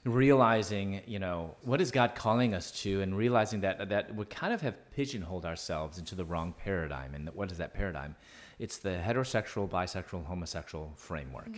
[0.04, 4.54] realizing, you know, what is God calling us to, and realizing that that we kind
[4.54, 7.16] of have pigeonholed ourselves into the wrong paradigm.
[7.16, 8.18] And what is that paradigm?
[8.60, 11.58] It's the heterosexual, bisexual, homosexual framework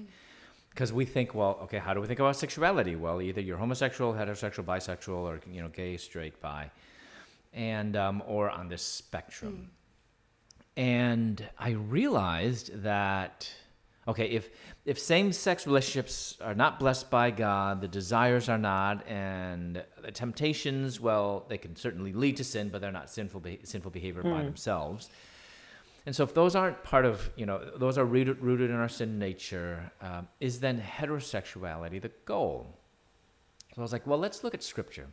[0.69, 2.95] because we think, well, okay, how do we think about sexuality?
[2.95, 6.69] Well, either you're homosexual, heterosexual, bisexual, or you know, gay, straight, bi,
[7.51, 9.71] and um, or on this spectrum.
[10.75, 13.49] And I realized that,
[14.07, 14.49] okay, if
[14.85, 20.99] if same-sex relationships are not blessed by God, the desires are not, and the temptations,
[20.99, 24.41] well, they can certainly lead to sin, but they're not sinful be- sinful behavior by
[24.43, 25.09] themselves.
[26.05, 28.89] And so, if those aren't part of, you know, those are rooted, rooted in our
[28.89, 32.67] sin nature, um, is then heterosexuality the goal?
[33.73, 35.07] So I was like, well, let's look at scripture.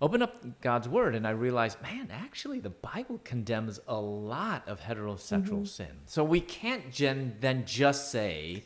[0.00, 4.80] Open up God's word, and I realized, man, actually, the Bible condemns a lot of
[4.80, 5.86] heterosexual sin.
[6.06, 8.64] So we can't gen- then just say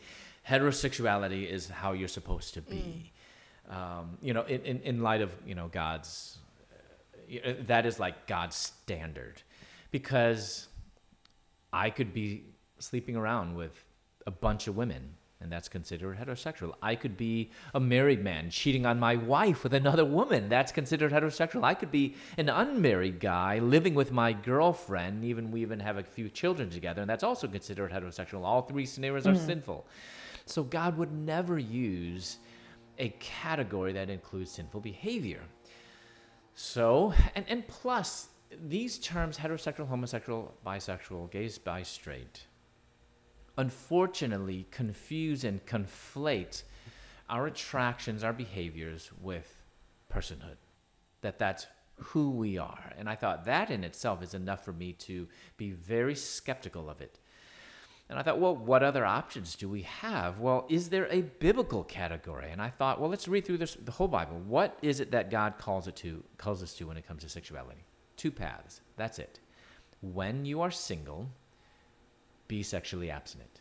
[0.49, 3.12] heterosexuality is how you're supposed to be.
[3.68, 6.39] Um, you know, in, in, in light of, you know, God's,
[7.45, 9.43] uh, that is like God's standard.
[9.91, 10.68] Because
[11.72, 12.45] I could be
[12.79, 13.85] sleeping around with
[14.26, 16.74] a bunch of women, and that's considered heterosexual.
[16.82, 20.49] I could be a married man cheating on my wife with another woman.
[20.49, 21.62] That's considered heterosexual.
[21.62, 26.03] I could be an unmarried guy living with my girlfriend, even we even have a
[26.03, 28.45] few children together, and that's also considered heterosexual.
[28.45, 29.47] All three scenarios are mm-hmm.
[29.47, 29.86] sinful.
[30.45, 32.39] So God would never use
[32.99, 35.43] a category that includes sinful behavior.
[36.55, 38.30] So, and, and plus,
[38.66, 42.47] these terms heterosexual, homosexual, bisexual, gay, bi, straight
[43.59, 46.62] unfortunately confuse and conflate
[47.28, 49.62] our attractions, our behaviors with
[50.11, 50.56] personhood.
[51.20, 52.92] That that's who we are.
[52.96, 57.00] And I thought that in itself is enough for me to be very skeptical of
[57.00, 57.18] it.
[58.09, 60.38] And I thought, well, what other options do we have?
[60.38, 62.50] Well, is there a biblical category?
[62.50, 64.40] And I thought, well, let's read through this, the whole Bible.
[64.46, 67.28] What is it that God calls it to, calls us to when it comes to
[67.28, 67.84] sexuality?
[68.16, 68.80] Two paths.
[68.96, 69.40] That's it.
[70.00, 71.28] When you are single,
[72.49, 73.61] be sexually abstinent.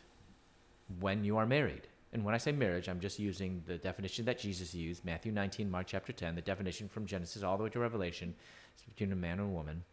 [1.00, 4.38] When you are married, and when I say marriage, I'm just using the definition that
[4.38, 7.78] Jesus used, Matthew 19, Mark chapter 10, the definition from Genesis all the way to
[7.78, 8.34] Revelation,
[8.74, 9.84] it's between a man and a woman.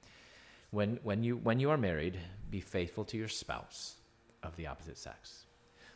[0.71, 2.17] When, when, you, when you are married,
[2.49, 3.95] be faithful to your spouse
[4.43, 5.45] of the opposite sex.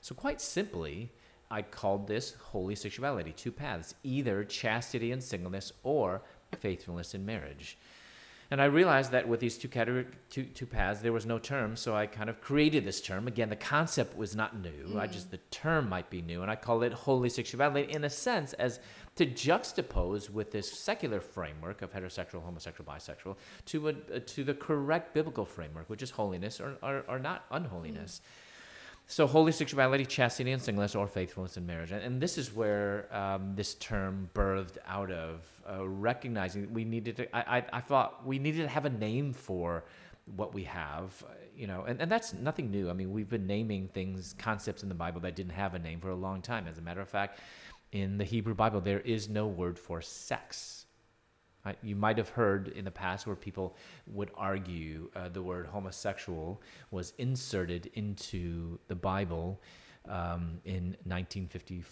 [0.02, 1.12] So, quite simply,
[1.52, 6.22] I called this holy sexuality, two paths, either chastity and singleness or
[6.58, 7.78] faithfulness in marriage.
[8.52, 11.76] And I realized that with these two, category, two, two paths, there was no term,
[11.76, 13.28] so I kind of created this term.
[13.28, 14.98] Again, the concept was not new.
[14.98, 15.14] I mm-hmm.
[15.14, 18.54] just, the term might be new, and I call it holy sexuality in a sense
[18.54, 18.80] as
[19.18, 23.36] to juxtapose with this secular framework of heterosexual, homosexual, bisexual
[23.66, 28.22] to, a, to the correct biblical framework, which is holiness or, or, or not unholiness.
[28.24, 28.49] Mm.
[29.12, 31.92] So, holy sexuality, chastity, and singleness, or faithfulness in marriage.
[31.92, 37.36] And, this is where um, this term birthed out of, uh, recognizing we needed to,
[37.36, 39.84] I, I, I thought we needed to have a name for
[40.36, 42.88] what we have, uh, you know, and, and that's nothing new.
[42.88, 46.00] I mean, we've been naming things, concepts in the Bible that didn't have a name
[46.00, 46.68] for a long time.
[46.68, 47.40] As a matter of fact,
[47.92, 50.86] in the Hebrew Bible, there is no word for sex.
[51.82, 53.76] You might have heard in the past where people
[54.08, 56.62] would argue uh, the word homosexual
[56.92, 59.60] was inserted into the Bible
[60.08, 61.84] um, in 1950,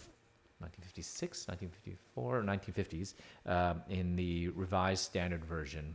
[0.58, 3.14] 1956, 1954, 1950s
[3.46, 5.94] um, in the Revised Standard Version.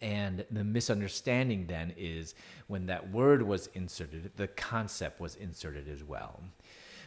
[0.00, 2.34] And the misunderstanding then is
[2.66, 6.42] when that word was inserted, the concept was inserted as well.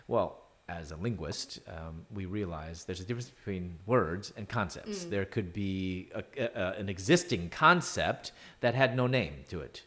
[0.08, 5.06] Well, as a linguist, um, we realize there's a difference between words and concepts.
[5.06, 9.84] There could be a, a, an existing concept that had no name to it.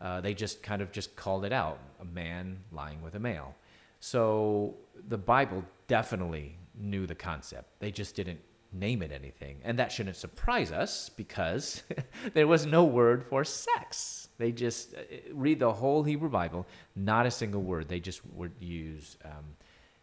[0.00, 3.54] Uh, they just kind of just called it out a man lying with a male.
[3.98, 4.74] So
[5.08, 7.68] the Bible definitely knew the concept.
[7.80, 8.40] They just didn't
[8.72, 9.58] name it anything.
[9.64, 11.82] And that shouldn't surprise us because
[12.34, 14.28] there was no word for sex.
[14.38, 15.00] They just uh,
[15.32, 16.66] read the whole Hebrew Bible,
[16.96, 17.88] not a single word.
[17.88, 19.44] They just would use, um,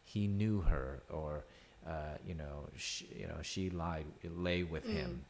[0.08, 1.43] he knew her, or,
[1.86, 5.26] uh, you, know, she, you know, she lied, lay with him.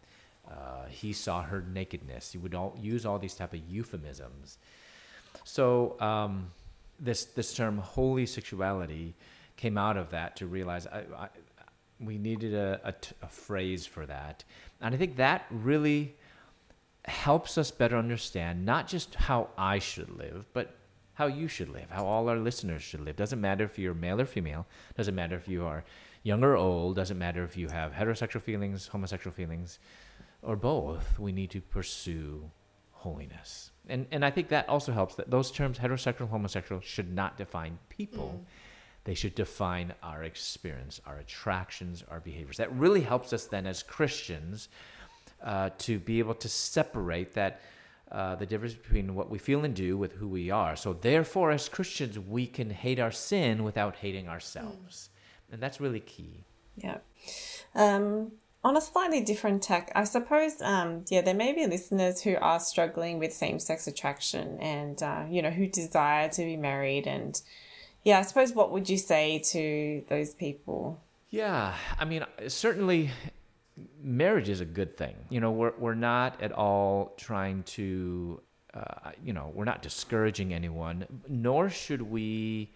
[0.48, 2.32] Uh, he saw her nakedness.
[2.32, 4.60] He would all, use all these type of euphemisms.
[5.44, 6.52] So um,
[7.00, 9.16] this this term holy sexuality
[9.56, 11.30] came out of that to realize I, I,
[12.00, 14.44] we needed a, a, t- a phrase for that,
[14.80, 16.16] and I think that really
[17.06, 20.76] helps us better understand not just how I should live, but
[21.18, 23.16] how you should live, how all our listeners should live.
[23.16, 24.68] Doesn't matter if you're male or female.
[24.96, 25.84] Doesn't matter if you are
[26.22, 26.96] young or old.
[26.96, 29.80] Doesn't matter if you have heterosexual feelings, homosexual feelings,
[30.44, 31.18] or both.
[31.18, 32.52] We need to pursue
[32.92, 33.72] holiness.
[33.90, 37.80] And and I think that also helps that those terms heterosexual homosexual should not define
[37.90, 38.46] people.
[39.04, 42.58] They should define our experience, our attractions, our behaviors.
[42.58, 44.70] That really helps us then as Christians
[45.44, 47.62] uh, to be able to separate that
[48.12, 50.76] uh, the difference between what we feel and do with who we are.
[50.76, 55.10] So therefore, as Christians, we can hate our sin without hating ourselves,
[55.52, 56.46] and that's really key.
[56.76, 57.00] Yeah.
[57.76, 58.32] Um,
[58.64, 62.60] on a slightly different tack, I suppose, um, yeah, there may be listeners who are
[62.60, 67.08] struggling with same sex attraction and, uh, you know, who desire to be married.
[67.08, 67.40] And,
[68.04, 71.00] yeah, I suppose what would you say to those people?
[71.30, 73.12] Yeah, I mean, certainly
[74.02, 75.16] marriage is a good thing.
[75.30, 78.42] You know, we're, we're not at all trying to,
[78.74, 82.72] uh, you know, we're not discouraging anyone, nor should we.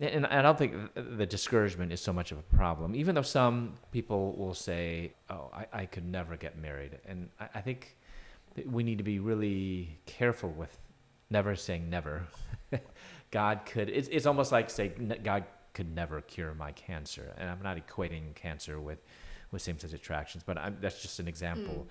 [0.00, 3.74] And I don't think the discouragement is so much of a problem, even though some
[3.90, 6.98] people will say, oh, I, I could never get married.
[7.04, 7.96] And I, I think
[8.64, 10.78] we need to be really careful with
[11.30, 12.26] never saying never.
[13.30, 17.34] God could, it's, it's almost like saying God could never cure my cancer.
[17.36, 18.98] And I'm not equating cancer with,
[19.50, 21.88] with same sex attractions, but I'm, that's just an example.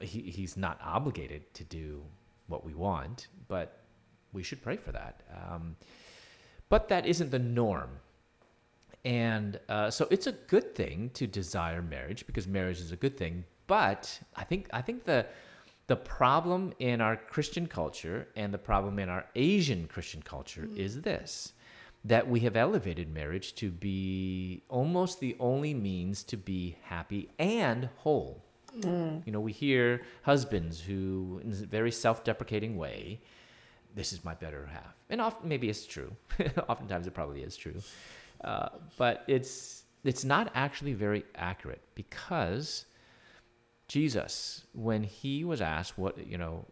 [0.00, 2.02] He, he's not obligated to do
[2.48, 3.80] what we want, but
[4.32, 5.22] we should pray for that.
[5.34, 5.76] Um,
[6.68, 7.90] but that isn't the norm.
[9.04, 13.16] And uh, so it's a good thing to desire marriage because marriage is a good
[13.16, 13.44] thing.
[13.66, 15.26] But I think I think the
[15.86, 21.00] the problem in our Christian culture and the problem in our Asian Christian culture is
[21.02, 21.52] this
[22.06, 27.88] that we have elevated marriage to be almost the only means to be happy and
[27.96, 28.44] whole.
[29.24, 33.20] You know, we hear husbands who, in a very self deprecating way,
[33.94, 34.94] this is my better half.
[35.10, 36.14] And often, maybe it's true.
[36.68, 37.80] Oftentimes, it probably is true.
[38.44, 42.84] Uh, but it's, it's not actually very accurate because
[43.88, 46.66] Jesus, when he was asked, what, you know,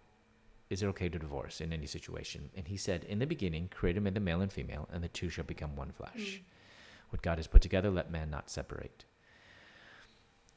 [0.75, 2.51] is it okay to divorce in any situation?
[2.57, 5.09] And he said, In the beginning, create him in the male and female, and the
[5.09, 6.41] two shall become one flesh.
[6.41, 6.43] Hmm.
[7.11, 9.05] What God has put together, let man not separate.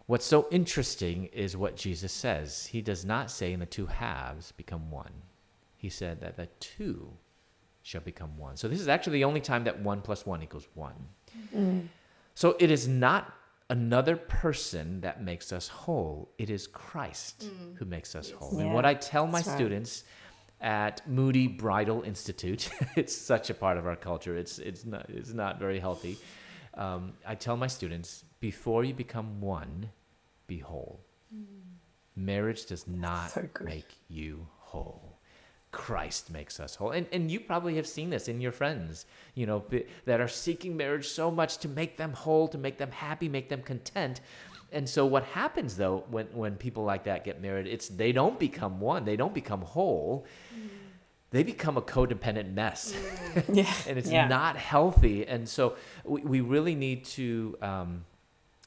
[0.08, 2.66] What's so interesting is what Jesus says.
[2.66, 5.14] He does not say, in the two halves become one.
[5.78, 7.12] He said that the two
[7.84, 8.58] shall become one.
[8.58, 10.96] So this is actually the only time that one plus one equals one.
[11.52, 11.82] Hmm.
[12.34, 13.34] So it is not
[13.70, 16.32] another person that makes us whole.
[16.38, 18.58] It is Christ who makes us whole.
[18.60, 19.46] And what I tell my right.
[19.46, 20.04] students
[20.62, 24.38] at Moody Bible Institute, it's such a part of our culture.
[24.38, 26.18] It's it's not it's not very healthy.
[26.74, 29.90] Um, I tell my students before you become one,
[30.46, 31.02] be whole.
[32.16, 35.07] Marriage does not So make you whole.
[35.78, 36.92] Christ makes us whole.
[36.92, 39.06] And, and you probably have seen this in your friends,
[39.36, 42.78] you know, b- that are seeking marriage so much to make them whole, to make
[42.78, 44.20] them happy, make them content.
[44.72, 48.38] And so what happens though when, when people like that get married, it's they don't
[48.40, 50.26] become one, they don't become whole.
[51.30, 52.94] They become a codependent mess.
[53.54, 53.72] Yeah.
[53.88, 54.28] and it's Yeah.
[54.28, 55.28] not healthy.
[55.28, 58.06] And so we, we really need to um,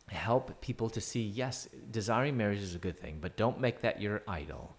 [0.08, 4.00] help people to see yes, desiring marriage is a good thing, but don't make that
[4.00, 4.76] your idol.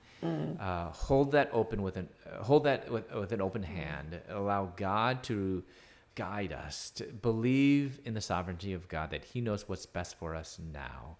[0.60, 4.20] Uh, hold that open with an uh, hold that with, with an open hand.
[4.30, 5.64] Allow God to
[6.16, 6.92] guide us.
[6.92, 11.18] To believe in the sovereignty of God that He knows what's best for us now.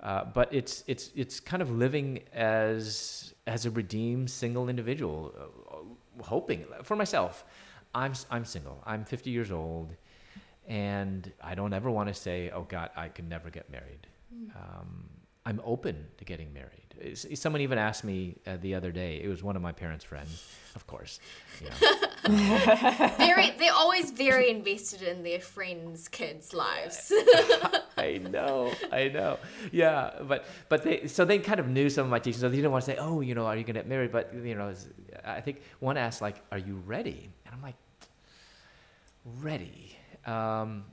[0.00, 6.22] Uh, but it's it's it's kind of living as as a redeemed single individual, uh,
[6.22, 7.44] hoping for myself.
[7.94, 8.80] I'm I'm single.
[8.86, 9.94] I'm 50 years old,
[10.68, 14.06] and I don't ever want to say, "Oh God, I can never get married."
[14.54, 15.08] Um,
[15.44, 16.77] I'm open to getting married.
[17.14, 19.20] Someone even asked me uh, the other day.
[19.22, 21.20] It was one of my parents' friends, of course.
[21.60, 22.08] You know.
[23.16, 27.12] Very, they're always very invested in their friends' kids' lives.
[27.96, 29.38] I know, I know.
[29.72, 32.40] Yeah, but but they so they kind of knew some of my teachings.
[32.40, 34.34] So they didn't want to say, "Oh, you know, are you gonna get married?" But
[34.34, 34.74] you know,
[35.24, 37.76] I think one asked like, "Are you ready?" And I'm like,
[39.40, 39.96] "Ready."
[40.26, 40.84] Um,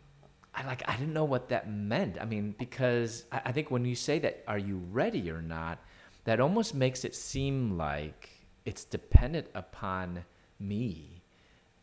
[0.53, 2.17] I like I didn't know what that meant.
[2.21, 5.79] I mean, because I, I think when you say that, "Are you ready or not?"
[6.25, 8.29] That almost makes it seem like
[8.65, 10.25] it's dependent upon
[10.59, 11.21] me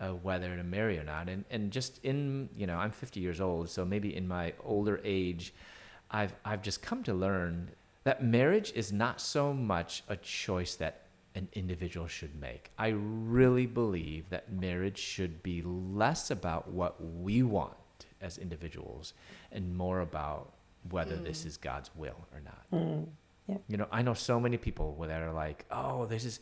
[0.03, 1.28] uh, whether to marry or not.
[1.28, 5.01] And and just in you know, I'm 50 years old, so maybe in my older
[5.05, 5.55] age,
[6.11, 7.70] I've I've just come to learn
[8.05, 11.03] that marriage is not so much a choice that
[11.34, 12.70] an individual should make.
[12.78, 17.74] I really believe that marriage should be less about what we want
[18.20, 19.14] as individuals
[19.53, 20.53] and more about
[20.90, 22.66] whether this is God's will or not.
[23.68, 26.40] You know, I know so many people that are like, oh, this is,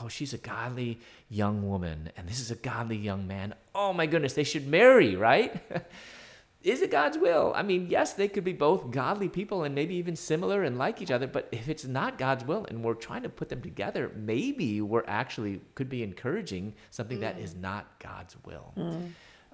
[0.00, 3.54] oh, she's a godly young woman, and this is a godly young man.
[3.74, 5.54] Oh my goodness, they should marry, right?
[6.62, 7.52] is it God's will?
[7.56, 11.02] I mean, yes, they could be both godly people and maybe even similar and like
[11.02, 14.12] each other, but if it's not God's will and we're trying to put them together,
[14.14, 18.72] maybe we're actually could be encouraging something that is not God's will.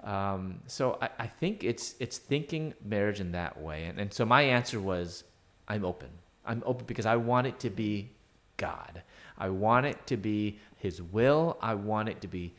[0.03, 4.25] Um, so I, I think it's it's thinking marriage in that way, and, and so
[4.25, 5.23] my answer was,
[5.67, 6.09] I'm open.
[6.45, 8.11] I'm open because I want it to be
[8.57, 9.03] God.
[9.37, 11.57] I want it to be His will.
[11.61, 12.53] I want it to be,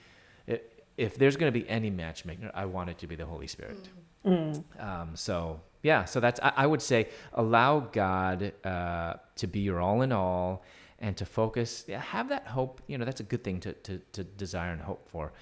[0.97, 3.89] if there's going to be any matchmaker, I want it to be the Holy Spirit.
[4.79, 9.81] Um, so yeah, so that's I, I would say allow God uh, to be your
[9.81, 10.63] all in all,
[10.99, 11.85] and to focus.
[11.89, 12.83] Yeah, have that hope.
[12.87, 15.33] You know, that's a good thing to to, to desire and hope for,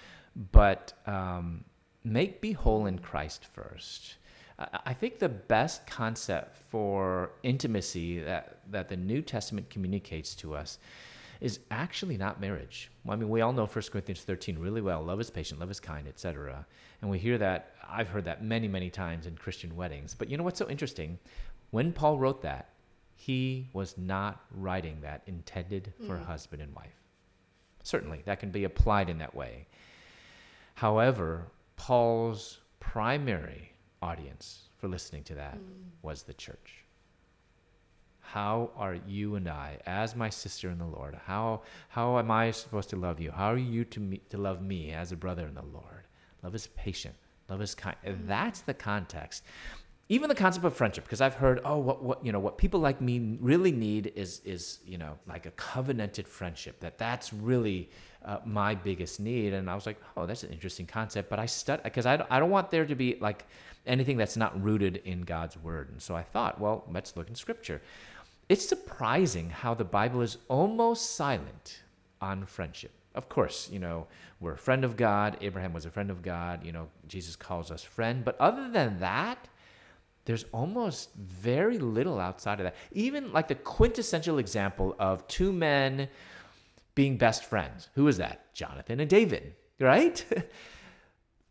[0.53, 1.65] but um,
[2.05, 4.17] make be whole in Christ first.
[4.59, 10.79] I- think the best concept for intimacy that, that the New Testament communicates to us
[11.41, 12.91] is actually not marriage.
[13.05, 15.03] Well, I mean, we all know 1 Corinthians 13 really well.
[15.03, 16.67] Love is patient, love is kind, etc.
[17.01, 20.15] And we hear that, I've heard that many, many times in Christian weddings.
[20.15, 21.19] But you know what's so interesting?
[21.71, 22.71] When Paul wrote that,
[23.15, 26.25] he was not writing that intended for mm.
[26.25, 26.95] husband and wife.
[27.83, 29.67] Certainly, that can be applied in that way.
[30.75, 31.47] However,
[31.77, 33.73] Paul's primary
[34.03, 35.59] audience for listening to that
[36.03, 36.85] was the church.
[38.21, 42.51] How are you and I, as my sister in the Lord, how, how am I
[42.51, 43.31] supposed to love you?
[43.31, 46.05] How are you to, me, to love me as a brother in the Lord?
[46.43, 47.15] Love is patient,
[47.49, 47.97] love is kind.
[48.05, 49.45] And That's the context.
[50.11, 52.81] Even the concept of friendship, because I've heard, oh, what, what, you know, what people
[52.81, 56.81] like me really need is, is, you know, like a covenanted friendship.
[56.81, 57.91] That that's really
[58.25, 59.53] uh, my biggest need.
[59.53, 61.29] And I was like, oh, that's an interesting concept.
[61.29, 63.45] But I stud because I I don't want there to be like
[63.89, 65.91] anything that's not rooted in God's word.
[65.91, 67.81] And so I thought, well, let's look in Scripture.
[68.49, 71.83] It's surprising how the Bible is almost silent
[72.21, 72.93] on friendship.
[73.15, 74.07] Of course, you know,
[74.41, 75.39] we're a friend of God.
[75.41, 76.65] Abraham was a friend of God.
[76.65, 78.25] You know, Jesus calls us friend.
[78.25, 79.49] But other than that,
[80.25, 82.77] there's almost very little outside of that.
[82.93, 86.09] Even like the quintessential example of two men
[86.95, 87.89] being best friends.
[87.95, 88.53] Who is that?
[88.55, 90.25] Jonathan and David, right?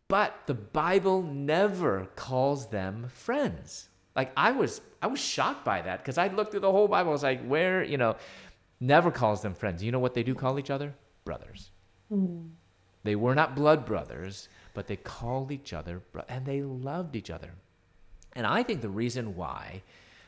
[0.08, 3.88] but the Bible never calls them friends.
[4.16, 7.10] Like I was I was shocked by that because I looked through the whole Bible.
[7.10, 8.16] I was like, where, you know,
[8.80, 9.82] never calls them friends.
[9.82, 10.94] You know what they do call each other?
[11.24, 11.70] Brothers.
[12.08, 12.48] Hmm.
[13.04, 17.30] They were not blood brothers, but they called each other bro- and they loved each
[17.30, 17.50] other.
[18.34, 19.82] And I think the reason why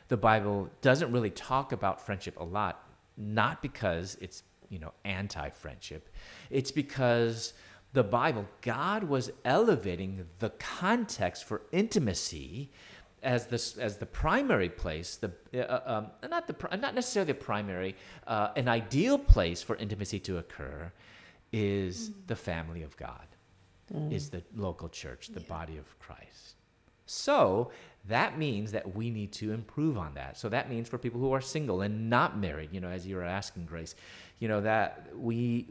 [0.08, 6.08] the Bible doesn't really talk about friendship a lot, not because it's, you know, anti-friendship.
[6.50, 7.54] It's because
[7.92, 12.70] the Bible, God was elevating the context for intimacy
[13.22, 15.32] as this as the primary place, the
[15.68, 20.38] uh, um, not the not necessarily the primary, uh, an ideal place for intimacy to
[20.38, 20.90] occur,
[21.52, 23.26] is the family of God,
[24.10, 26.54] is the local church, the body of Christ.
[27.06, 27.72] So
[28.08, 30.38] that means that we need to improve on that.
[30.38, 33.16] So that means for people who are single and not married, you know, as you
[33.16, 33.96] were asking, Grace,
[34.38, 35.66] you know, that we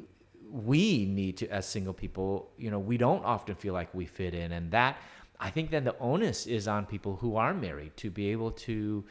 [0.52, 4.34] we need to as single people, you know, we don't often feel like we fit
[4.34, 4.98] in, and that
[5.40, 9.06] I think then the onus is on people who are married to be able to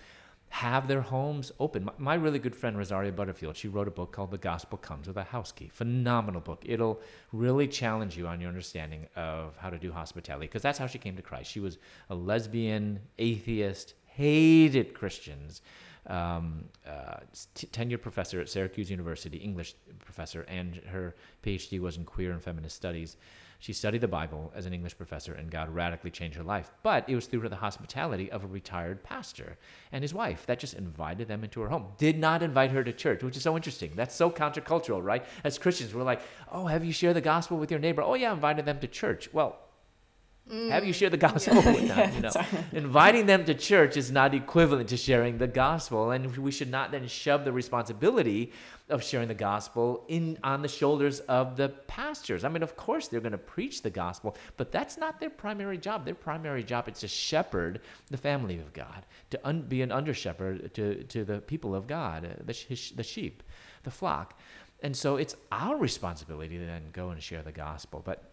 [0.51, 1.85] have their homes open.
[1.85, 5.07] My, my really good friend Rosaria Butterfield, she wrote a book called The Gospel Comes
[5.07, 5.69] with a House Key.
[5.69, 6.63] Phenomenal book.
[6.67, 7.01] It'll
[7.33, 10.99] really challenge you on your understanding of how to do hospitality because that's how she
[10.99, 11.51] came to Christ.
[11.51, 11.79] She was
[12.11, 15.63] a lesbian, atheist, hated Christians.
[16.09, 17.19] Um, uh,
[17.57, 22.77] tenured professor at Syracuse University, English professor, and her PhD was in queer and feminist
[22.77, 23.17] studies.
[23.61, 26.71] She studied the Bible as an English professor, and God radically changed her life.
[26.85, 29.59] But it was through the hospitality of a retired pastor
[29.91, 31.87] and his wife that just invited them into her home.
[31.99, 33.93] Did not invite her to church, which is so interesting.
[33.97, 35.25] That's so countercultural, right?
[35.43, 38.03] As Christians, we're like, oh, have you shared the gospel with your neighbor?
[38.03, 39.29] Oh, yeah, invited them to church.
[39.33, 39.59] Well,
[40.51, 41.99] have you shared the gospel with them?
[41.99, 42.31] Yeah, you know,
[42.73, 46.91] inviting them to church is not equivalent to sharing the gospel, and we should not
[46.91, 48.53] then shove the responsibility
[48.89, 52.45] of sharing the gospel in on the shoulders of the pastors.
[52.45, 55.79] I mean, of course they're going to preach the gospel, but that's not their primary
[55.79, 56.05] job.
[56.05, 57.81] Their primary job is to shepherd
[58.11, 61.87] the family of God, to un- be an under shepherd to to the people of
[61.87, 63.43] God, uh, the sh- the sheep,
[63.83, 64.39] the flock,
[64.83, 68.28] and so it's our responsibility to then go and share the gospel, but.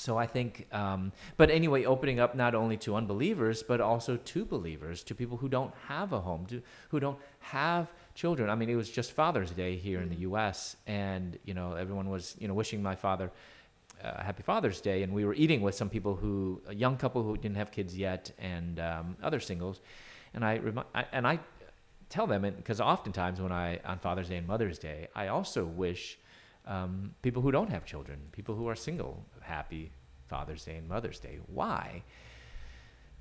[0.00, 4.44] So I think, um, but anyway, opening up not only to unbelievers, but also to
[4.46, 8.48] believers, to people who don't have a home, to, who don't have children.
[8.48, 12.08] I mean, it was just Father's Day here in the U.S., and you know, everyone
[12.08, 13.30] was you know wishing my father
[14.02, 17.22] uh, Happy Father's Day, and we were eating with some people who, a young couple
[17.22, 19.82] who didn't have kids yet, and um, other singles,
[20.32, 21.40] and I, remi- I and I
[22.08, 26.18] tell them because oftentimes when I on Father's Day and Mother's Day, I also wish
[26.66, 29.90] um, people who don't have children, people who are single, happy
[30.28, 31.38] Father's Day and Mother's Day.
[31.46, 32.02] Why?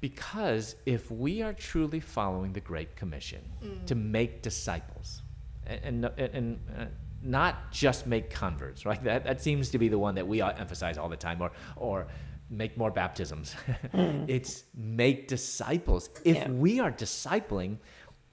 [0.01, 3.41] Because if we are truly following the Great Commission
[3.85, 5.21] to make disciples,
[5.65, 6.85] and, and, and uh,
[7.21, 9.03] not just make converts, right?
[9.03, 11.51] That, that seems to be the one that we uh, emphasize all the time, or,
[11.75, 12.07] or
[12.49, 13.55] make more baptisms.
[13.93, 16.09] it's make disciples.
[16.23, 16.49] If Yeah.
[16.49, 17.77] we are discipling,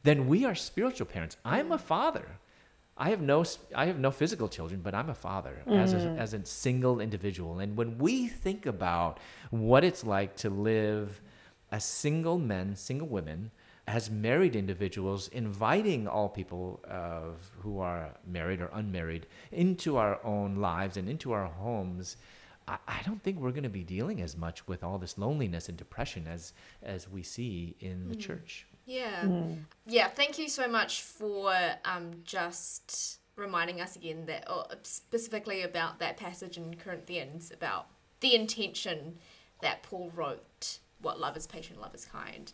[0.05, 1.37] then we are spiritual parents.
[1.45, 2.29] I'm a father.
[2.99, 3.45] I have no
[3.75, 6.19] I have no physical children, but I'm a father as a, mm.
[6.19, 7.59] as a single individual.
[7.59, 9.21] And when we think about
[9.51, 11.21] what it's like to live
[11.71, 13.51] as single men, single women,
[13.87, 20.57] as married individuals, inviting all people of who are married or unmarried into our own
[20.57, 22.17] lives and into our homes,
[22.67, 25.69] I, I don't think we're going to be dealing as much with all this loneliness
[25.69, 28.21] and depression as as we see in the mm.
[28.21, 28.67] church.
[28.87, 29.27] Yeah.
[29.87, 31.53] Yeah, thank you so much for
[31.85, 37.89] um, just reminding us again that, or specifically about that passage in Corinthians about
[38.21, 39.19] the intention
[39.61, 42.51] that Paul wrote, What love is patient, love is kind.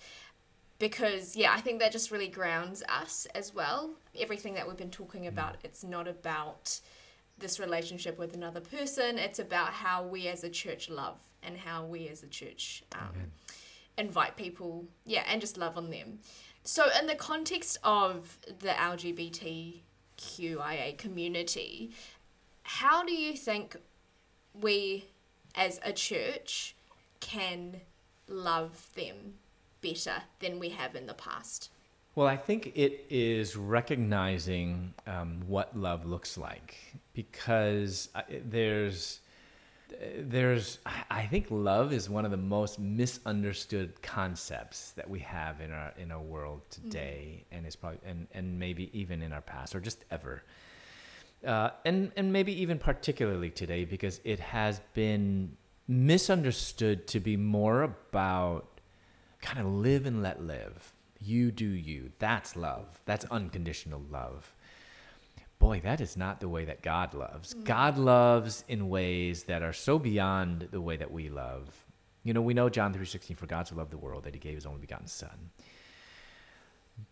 [0.78, 3.90] Because, yeah, I think that just really grounds us as well.
[4.18, 6.80] Everything that we've been talking about, it's not about
[7.38, 11.84] this relationship with another person, it's about how we as a church love and how
[11.84, 13.30] we as a church um,
[13.98, 16.18] invite people, yeah, and just love on them.
[16.64, 19.78] So, in the context of the LGBTQIA
[20.96, 21.90] community,
[22.62, 23.76] how do you think
[24.60, 25.06] we
[25.54, 26.74] as a church
[27.20, 27.80] can
[28.28, 29.34] love them
[29.80, 31.70] better than we have in the past?
[32.14, 36.76] Well, I think it is recognizing um, what love looks like
[37.14, 39.20] because there's
[40.18, 40.78] there's
[41.10, 45.92] I think love is one of the most misunderstood concepts that we have in our
[45.98, 49.80] in our world today, and it's probably and and maybe even in our past or
[49.80, 50.42] just ever,
[51.46, 55.56] uh, and and maybe even particularly today because it has been
[55.88, 58.80] misunderstood to be more about
[59.40, 60.92] kind of live and let live.
[61.20, 62.10] You do you.
[62.18, 63.00] That's love.
[63.04, 64.54] That's unconditional love.
[65.62, 67.54] Boy, that is not the way that God loves.
[67.54, 67.62] Mm.
[67.62, 71.86] God loves in ways that are so beyond the way that we love.
[72.24, 74.56] You know, we know John 3:16 for God so loved the world that he gave
[74.56, 75.50] his only begotten son.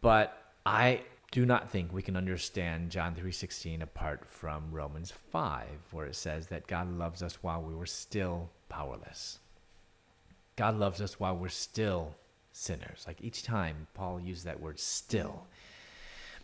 [0.00, 0.36] But
[0.66, 6.16] I do not think we can understand John 3:16 apart from Romans 5 where it
[6.16, 9.38] says that God loves us while we were still powerless.
[10.56, 12.16] God loves us while we're still
[12.50, 13.04] sinners.
[13.06, 15.46] Like each time Paul used that word still.
[15.46, 15.69] Mm.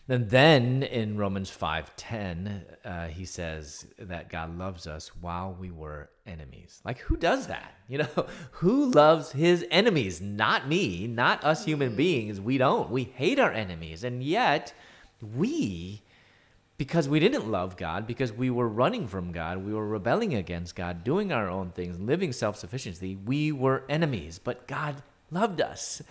[0.08, 6.10] And then in Romans 5:10, uh, he says that God loves us while we were
[6.26, 6.80] enemies.
[6.84, 7.72] Like who does that?
[7.88, 10.20] You know, who loves his enemies?
[10.20, 12.40] Not me, not us human beings.
[12.40, 12.90] We don't.
[12.90, 14.02] We hate our enemies.
[14.02, 14.74] And yet,
[15.22, 16.02] we
[16.78, 20.74] because we didn't love God, because we were running from God, we were rebelling against
[20.74, 26.02] God, doing our own things, living self sufficiency, we were enemies, but God loved us.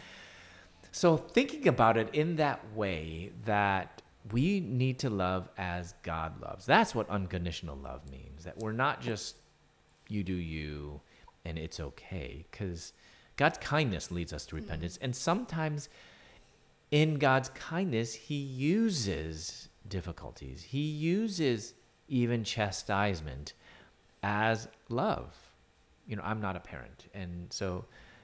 [0.95, 6.65] So, thinking about it in that way, that we need to love as God loves,
[6.65, 8.45] that's what unconditional love means.
[8.45, 9.35] That we're not just
[10.07, 11.01] you do you
[11.43, 12.93] and it's okay, because
[13.35, 14.61] God's kindness leads us to mm.
[14.61, 14.97] repentance.
[15.01, 15.89] And sometimes
[16.91, 21.73] in God's kindness, He uses difficulties, He uses
[22.07, 23.51] even chastisement
[24.23, 25.35] as love.
[26.07, 27.09] You know, I'm not a parent.
[27.13, 27.83] And so,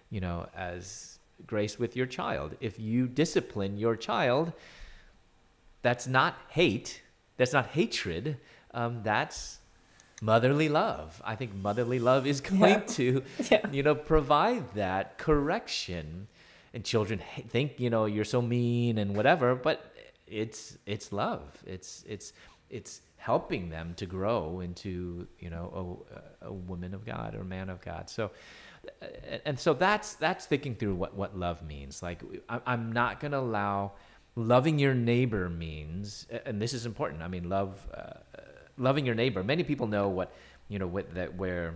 [0.09, 4.53] you know, as grace with your child, if you discipline your child,
[5.81, 7.01] that's not hate.
[7.37, 8.37] That's not hatred.
[8.73, 9.57] Um, that's
[10.21, 11.19] motherly love.
[11.25, 12.79] I think motherly love is going Yeah.
[12.79, 13.67] to, Yeah.
[13.71, 16.27] you know, provide that correction.
[16.73, 19.93] And children think, you know, you're so mean and whatever, but
[20.27, 21.43] it's it's love.
[21.65, 22.31] It's it's
[22.69, 26.05] it's helping them to grow into, you know,
[26.41, 28.09] a, a woman of God or a man of God.
[28.09, 28.31] So,
[29.45, 32.01] and so that's that's thinking through what what love means.
[32.01, 33.93] Like I- I'm not going to allow
[34.35, 37.21] loving your neighbor means, and this is important.
[37.21, 37.87] I mean, love.
[37.93, 38.13] Uh,
[38.77, 39.43] loving your neighbor.
[39.43, 40.33] Many people know what
[40.67, 41.75] you know what that where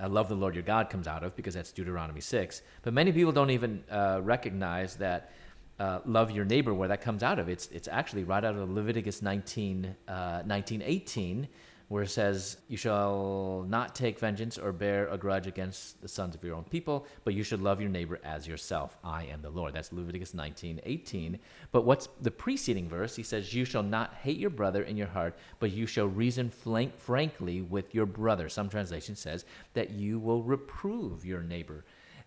[0.00, 2.62] uh, love the Lord your God comes out of because that's Deuteronomy six.
[2.82, 5.32] But many people don't even uh, recognize that
[5.78, 7.48] uh, love your neighbor where that comes out of.
[7.48, 11.48] It's it's actually right out of Leviticus 19, uh, 19 18,
[11.94, 16.34] where it says, "You shall not take vengeance or bear a grudge against the sons
[16.34, 18.98] of your own people, but you should love your neighbor as yourself.
[19.04, 21.38] I am the Lord." That's Leviticus 19, 18.
[21.70, 23.14] But what's the preceding verse?
[23.14, 26.50] He says, "You shall not hate your brother in your heart, but you shall reason
[26.50, 31.84] flank, frankly with your brother." Some translation says that you will reprove your neighbor.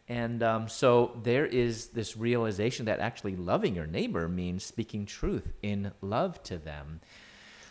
[0.08, 5.52] And um, so there is this realization that actually loving your neighbor means speaking truth
[5.62, 7.02] in love to them.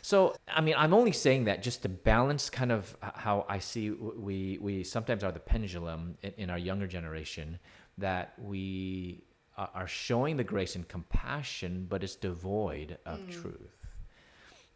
[0.06, 3.90] So, I mean, I'm only saying that just to balance kind of how I see
[3.90, 7.58] we, we sometimes are the pendulum in, in our younger generation
[7.98, 9.24] that we
[9.58, 13.32] are showing the grace and compassion, but it's devoid of mm.
[13.32, 13.88] truth.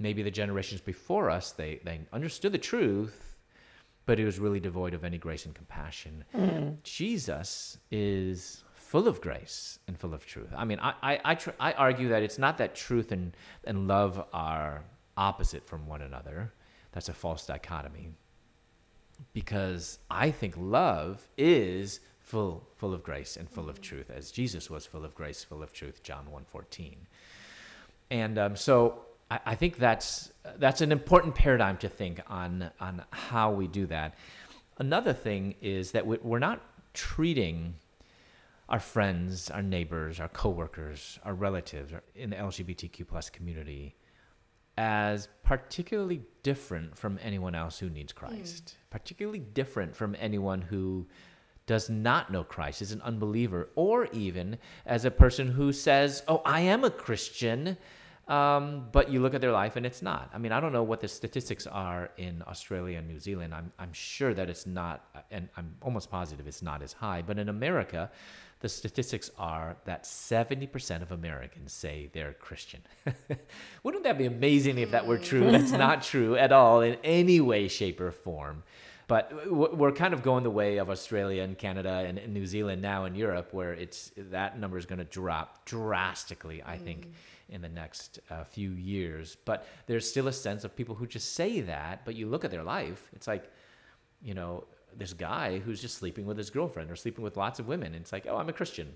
[0.00, 3.36] Maybe the generations before us, they, they understood the truth,
[4.06, 6.24] but it was really devoid of any grace and compassion.
[6.34, 6.82] Mm.
[6.82, 10.50] Jesus is full of grace and full of truth.
[10.56, 13.86] I mean, I I I, tr- I argue that it's not that truth and and
[13.86, 14.82] love are
[15.16, 16.52] opposite from one another.
[16.92, 18.10] That's a false dichotomy.
[19.32, 24.70] Because I think love is full full of grace and full of truth, as Jesus
[24.70, 26.02] was full of grace, full of truth.
[26.02, 26.94] John 1.14.
[28.10, 29.00] And um, so
[29.30, 33.86] I, I think that's that's an important paradigm to think on on how we do
[33.86, 34.14] that.
[34.78, 36.62] Another thing is that we- we're not
[36.94, 37.74] treating
[38.70, 43.96] our friends, our neighbors, our coworkers, our relatives in the LGBTQ plus community
[44.76, 51.06] as particularly different from anyone else who needs Christ, particularly different from anyone who
[51.66, 56.42] does not know Christ, is an unbeliever, or even as a person who says, Oh,
[56.44, 57.76] I am a Christian,
[58.26, 60.30] um, but you look at their life and it's not.
[60.32, 63.52] I mean, I don't know what the statistics are in Australia and New Zealand.
[63.52, 67.38] I'm, I'm sure that it's not, and I'm almost positive it's not as high, but
[67.38, 68.10] in America,
[68.60, 72.80] the statistics are that 70% of Americans say they're Christian.
[73.82, 75.50] Wouldn't that be amazing if that were true?
[75.50, 78.62] That's not true at all in any way, shape, or form.
[79.08, 83.06] But we're kind of going the way of Australia and Canada and, New Zealand now
[83.06, 87.08] in Europe, where it's that number is going to drop drastically, I think,
[87.48, 89.36] in the next uh, few years.
[89.44, 92.52] But there's still a sense of people who just say that, but you look at
[92.52, 93.50] their life, it's like,
[94.22, 94.64] you know,
[94.96, 97.88] this guy who's just sleeping with his girlfriend or sleeping with lots of women.
[97.94, 98.92] And it's like, oh, I'm a Christian.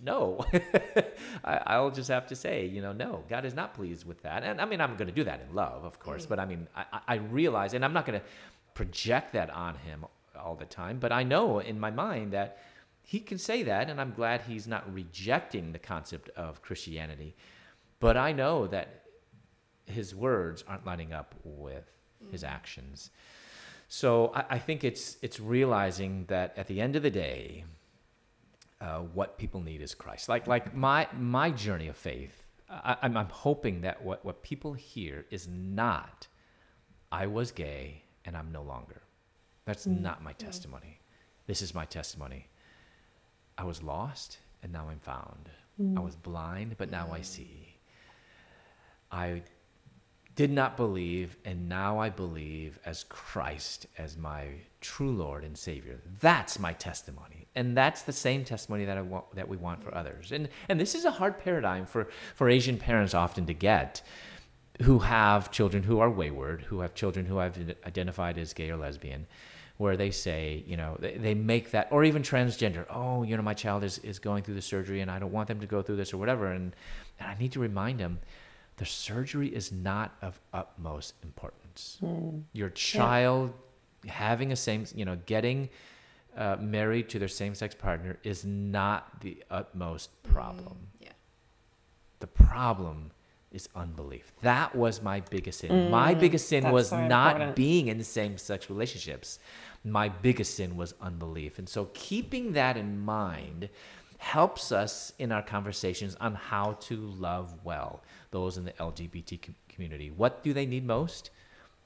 [0.00, 0.44] No,
[1.44, 4.44] I, I'll just have to say, you know, no, God is not pleased with that.
[4.44, 6.68] And I mean, I'm going to do that in love, of course, but I mean,
[6.76, 8.24] I, I I realize, and I'm not going to
[8.74, 10.04] project that on him
[10.38, 12.58] all the time, but I know in my mind that
[13.02, 17.34] he can say that, and I'm glad he's not rejecting the concept of Christianity.
[18.00, 19.04] But I know that
[19.86, 21.90] his words aren't lining up with
[22.30, 22.48] his mm.
[22.48, 23.10] actions.
[23.88, 27.64] So I, I think it's it's realizing that at the end of the day,
[28.80, 30.28] uh, what people need is Christ.
[30.28, 34.74] Like like my my journey of faith, I, I'm I'm hoping that what what people
[34.74, 36.26] hear is not,
[37.10, 39.02] I was gay and I'm no longer.
[39.64, 40.00] That's mm.
[40.00, 40.38] not my mm.
[40.38, 41.00] testimony.
[41.46, 42.46] This is my testimony.
[43.56, 45.48] I was lost and now I'm found.
[45.80, 46.04] I mm.
[46.04, 47.74] was blind but now I see.
[49.10, 49.42] I
[50.38, 54.44] did not believe, and now I believe as Christ as my
[54.80, 56.00] true Lord and Savior.
[56.20, 59.92] That's my testimony, and that's the same testimony that I want that we want for
[59.92, 60.30] others.
[60.30, 64.00] And and this is a hard paradigm for for Asian parents often to get,
[64.82, 68.76] who have children who are wayward, who have children who I've identified as gay or
[68.76, 69.26] lesbian.
[69.78, 72.84] Where they say, you know, they, they make that, or even transgender.
[72.90, 75.46] Oh, you know, my child is, is going through the surgery, and I don't want
[75.46, 76.46] them to go through this or whatever.
[76.46, 76.74] And
[77.18, 78.18] and I need to remind them,
[78.78, 81.98] the surgery is not of utmost importance.
[82.00, 82.38] Hmm.
[82.52, 83.52] Your child
[84.06, 85.68] having a same, you know, getting
[86.36, 90.32] uh, married to their same-sex partner is not the utmost hmm.
[90.32, 90.76] problem.
[91.00, 91.08] Yeah.
[92.20, 93.10] The problem
[93.50, 94.32] is unbelief.
[94.42, 95.90] That was my biggest sin.
[95.90, 96.20] my hmm.
[96.20, 97.56] biggest sin that's was so not important.
[97.56, 99.40] being in same-sex relationships.
[99.84, 101.58] My biggest sin was unbelief.
[101.58, 103.68] And so keeping that in mind
[104.18, 109.54] helps us in our conversations on how to love well those in the LGBT com-
[109.68, 110.10] community.
[110.10, 111.30] What do they need most?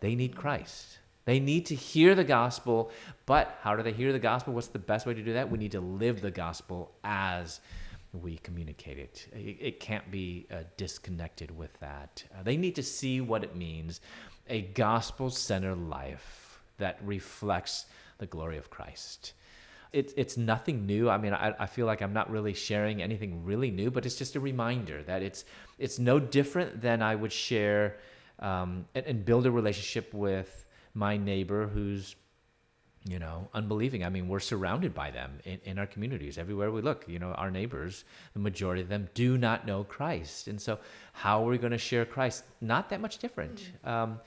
[0.00, 0.98] They need Christ.
[1.24, 2.90] They need to hear the gospel,
[3.26, 4.54] but how do they hear the gospel?
[4.54, 5.48] What's the best way to do that?
[5.48, 7.60] We need to live the gospel as
[8.12, 9.28] we communicate it.
[9.32, 12.24] It, it can't be uh, disconnected with that.
[12.34, 14.00] Uh, they need to see what it means
[14.48, 17.86] a gospel centered life that reflects
[18.18, 19.34] the glory of Christ.
[19.92, 21.10] It's, it's nothing new.
[21.10, 24.16] I mean, I, I feel like I'm not really sharing anything really new, but it's
[24.16, 25.44] just a reminder that it's,
[25.78, 27.98] it's no different than I would share
[28.38, 32.16] um, and, and build a relationship with my neighbor who's
[33.08, 34.04] you know unbelieving.
[34.04, 37.04] I mean we're surrounded by them in, in our communities everywhere we look.
[37.08, 40.48] You know our neighbors the majority of them do not know christ.
[40.48, 40.78] And so
[41.12, 42.44] how are we going to share christ?
[42.60, 43.56] Not that much different.
[43.56, 43.88] Mm-hmm.
[43.88, 44.20] um,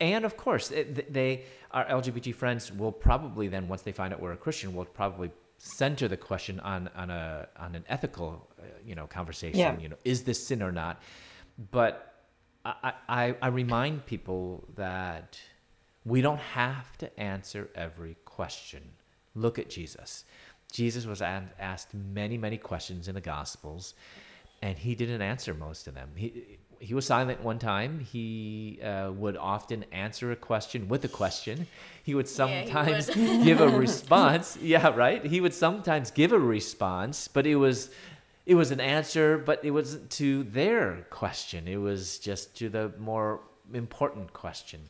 [0.00, 4.20] and of course it, they our lgbt friends will probably then once they find out
[4.20, 8.64] we're a christian will probably center the question on on a on an ethical uh,
[8.84, 9.78] you know conversation yeah.
[9.78, 11.02] you know is this sin or not
[11.70, 12.14] but
[12.64, 15.38] I, I i remind people that
[16.08, 18.82] we don't have to answer every question.
[19.34, 20.24] Look at Jesus.
[20.72, 23.94] Jesus was asked many, many questions in the Gospels,
[24.62, 26.10] and he didn't answer most of them.
[26.14, 28.00] He, he was silent one time.
[28.00, 31.66] He uh, would often answer a question with a question.
[32.02, 33.44] He would sometimes yeah, he would.
[33.44, 34.56] give a response.
[34.60, 35.24] Yeah, right.
[35.24, 37.90] He would sometimes give a response, but it was
[38.46, 41.68] it was an answer, but it wasn't to their question.
[41.68, 43.40] It was just to the more
[43.74, 44.80] important question.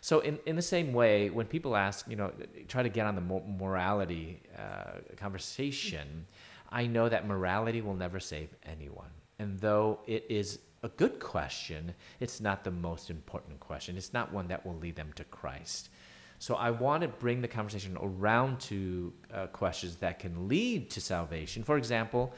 [0.00, 2.32] So in, in the same way, when people ask, you know,
[2.68, 6.26] try to get on the morality uh, conversation,
[6.70, 9.10] I know that morality will never save anyone.
[9.38, 13.96] And though it is a good question, it's not the most important question.
[13.96, 15.90] It's not one that will lead them to Christ.
[16.38, 21.00] So I want to bring the conversation around to uh, questions that can lead to
[21.00, 21.62] salvation.
[21.62, 22.32] For example,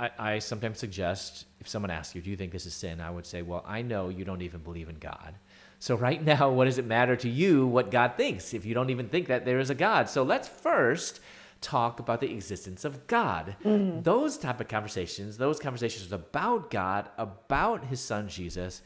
[0.00, 3.00] I, I, sometimes suggest if someone asks you, Do you think this is sin?
[3.00, 5.34] I would say, Well, I know you don't even believe in God.
[5.78, 8.90] So, right now, what does it matter to you what God thinks if you don't
[8.90, 10.08] even think that there is a God?
[10.08, 11.20] So, let's first
[11.60, 13.56] talk about the existence of God.
[13.64, 14.02] Mm-hmm.
[14.02, 18.82] Those type of conversations, those conversations about God, about his son Jesus,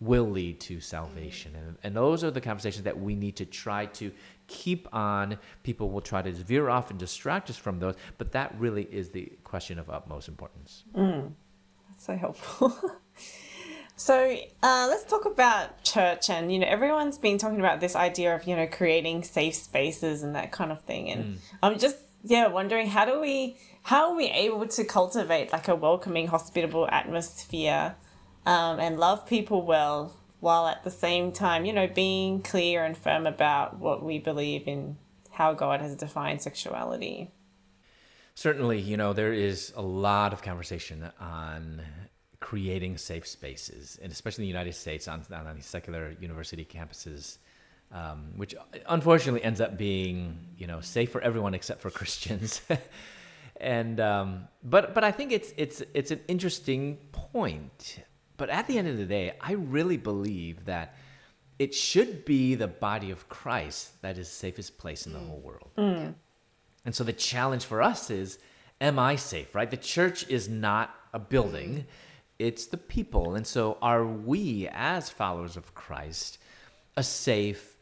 [0.00, 1.54] will lead to salvation.
[1.56, 4.12] And, and those are the conversations that we need to try to
[4.46, 5.38] keep on.
[5.62, 9.10] People will try to veer off and distract us from those, but that really is
[9.10, 10.84] the question of utmost importance.
[10.94, 11.32] Mm.
[11.88, 12.74] That's so helpful.
[13.96, 18.34] So uh, let's talk about church, and you know, everyone's been talking about this idea
[18.34, 21.38] of you know creating safe spaces and that kind of thing, and mm.
[21.62, 25.74] I'm just yeah wondering how do we how are we able to cultivate like a
[25.74, 27.94] welcoming, hospitable atmosphere,
[28.46, 32.96] um, and love people well while at the same time you know being clear and
[32.96, 34.96] firm about what we believe in
[35.30, 37.30] how God has defined sexuality.
[38.36, 41.82] Certainly, you know, there is a lot of conversation on
[42.40, 47.38] creating safe spaces, and especially in the United States on, on these secular university campuses,
[47.94, 48.54] um, which
[48.88, 52.60] unfortunately ends up being you know safe for everyone except for Christians.
[53.56, 58.00] and um, but but I think it's it's it's an interesting point.
[58.36, 60.96] But at the end of the day, I really believe that
[61.60, 65.38] it should be the body of Christ that is the safest place in the whole
[65.38, 65.70] world.
[65.78, 66.14] Mm.
[66.84, 68.40] And so the challenge for us is,
[68.80, 69.54] am I safe?
[69.54, 69.70] Right?
[69.70, 71.86] The church is not a building
[72.38, 73.34] it's the people.
[73.34, 76.38] And so, are we, as followers of Christ,
[76.96, 77.73] a safe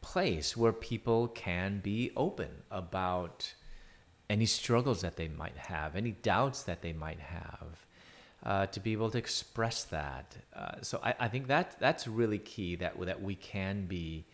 [0.00, 3.52] place where people can be open about
[4.28, 7.86] any struggles that they might have, any doubts that they might have,
[8.44, 10.36] uh, to be able to express that?
[10.54, 12.76] Uh, so, I, I, think that that's really key.
[12.76, 14.26] That that we can be.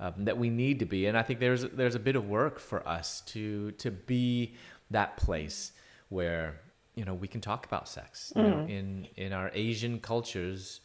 [0.00, 2.58] Um, that we need to be, and I think there's there's a bit of work
[2.58, 4.56] for us to to be
[4.90, 5.72] that place
[6.08, 6.60] where
[6.94, 8.42] you know we can talk about sex mm.
[8.42, 8.70] you know, mm.
[8.70, 10.80] in in our asian cultures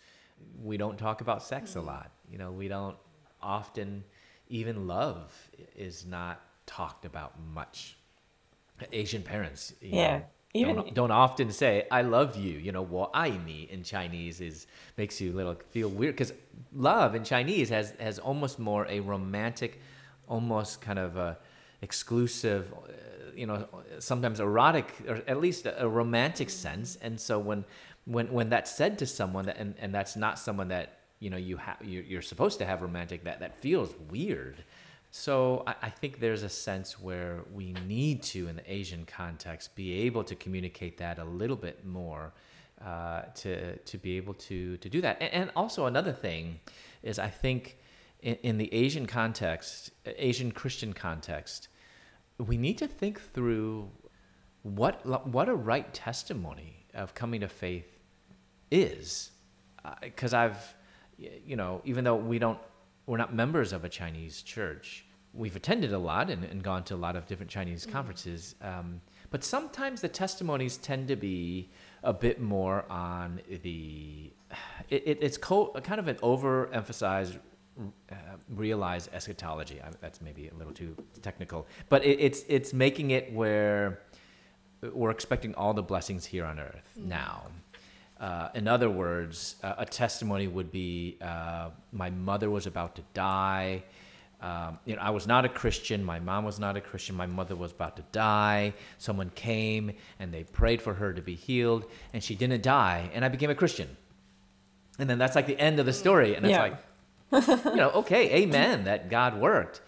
[0.64, 2.96] we don't talk about sex a lot you know we don't
[3.42, 4.04] often
[4.50, 5.34] even love
[5.76, 7.98] is not talked about much.
[8.92, 10.24] Asian parents yeah know,
[10.54, 12.60] even don't, don't, often say i love you.
[12.60, 14.68] You know what i me in chinese is
[14.98, 16.32] makes you little feel weird because
[16.72, 19.82] love in chinese has has almost more a romantic
[20.28, 21.40] almost kind of a
[21.82, 22.72] exclusive
[23.38, 23.68] you know
[24.00, 26.98] sometimes erotic or at least a, a romantic sense.
[27.02, 27.64] And so when
[28.06, 31.38] when when that's said to someone that, and and that's not someone that you know
[31.38, 34.64] you have you're supposed to have romantic that that feels weird.
[35.10, 39.76] So I, I think there's a sense where we need to in the asian context
[39.76, 42.34] be able to communicate that a little bit more
[42.86, 45.18] uh, to to be able to to do that.
[45.22, 46.60] And, and also another thing
[47.04, 47.78] is i think
[48.22, 51.70] in, in the asian context asian christian context
[52.38, 53.90] we need to think through
[54.64, 58.00] what what a right testimony of coming to faith
[58.72, 59.32] is,
[60.02, 60.76] because uh, I've,
[61.18, 62.60] you know, even though we don't,
[63.06, 66.96] we're not members of a Chinese church, we've attended a lot and, and gone to
[66.96, 67.92] a lot of different Chinese mm.
[67.92, 68.56] conferences.
[68.62, 71.70] Um, but sometimes the testimonies tend to be
[72.04, 74.32] a bit more on the,
[74.90, 77.38] it, it, it's co- kind of an overemphasized
[78.12, 78.16] uh,
[78.50, 79.80] realized eschatology.
[79.82, 84.02] I, that's maybe a little too technical, but it, it's it's making it where
[84.94, 87.06] we're expecting all the blessings here on earth mm.
[87.06, 87.44] now.
[88.20, 93.04] Uh, in other words, uh, a testimony would be uh, my mother was about to
[93.14, 93.84] die.
[94.42, 96.04] Um, you know, I was not a Christian.
[96.04, 97.16] My mom was not a Christian.
[97.16, 98.74] My mother was about to die.
[98.98, 103.26] Someone came and they prayed for her to be healed, and she didn't die, and
[103.26, 103.98] I became a Christian.
[105.00, 106.76] And then that's like the end of the story, and it's yeah.
[107.32, 109.82] like, you know, okay, amen, that God worked.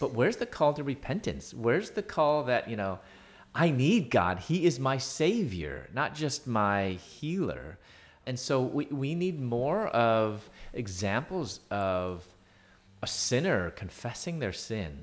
[0.00, 1.52] But where's the call to repentance?
[1.52, 3.00] Where's the call that, you know,
[3.58, 4.38] I need God.
[4.38, 7.76] He is my savior, not just my healer.
[8.24, 12.24] And so we, we need more of examples of
[13.02, 14.96] a sinner confessing their sin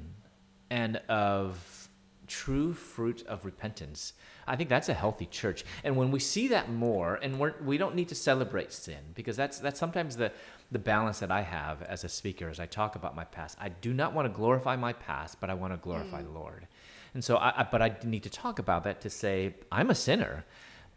[0.69, 1.89] and of
[2.27, 4.13] true fruit of repentance.
[4.47, 5.65] I think that's a healthy church.
[5.83, 9.35] And when we see that more, and we're, we don't need to celebrate sin because
[9.35, 10.31] that's, that's sometimes the,
[10.71, 13.57] the balance that I have as a speaker as I talk about my past.
[13.59, 16.25] I do not want to glorify my past, but I want to glorify mm.
[16.25, 16.67] the Lord.
[17.15, 19.95] And so, I, I, but I need to talk about that to say I'm a
[19.95, 20.45] sinner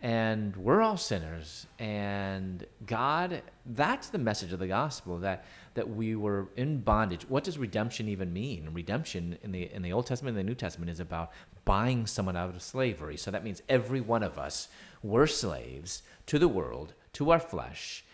[0.00, 1.66] and we're all sinners.
[1.78, 5.44] And god that's the message of the gospel that
[5.74, 7.22] that we were in bondage.
[7.28, 8.68] What does redemption even mean?
[8.72, 11.30] Redemption in the in the old testament and the new testament is about
[11.64, 13.16] buying someone out of slavery.
[13.16, 14.68] So that means every one of us
[15.02, 18.04] were slaves to the world to our flesh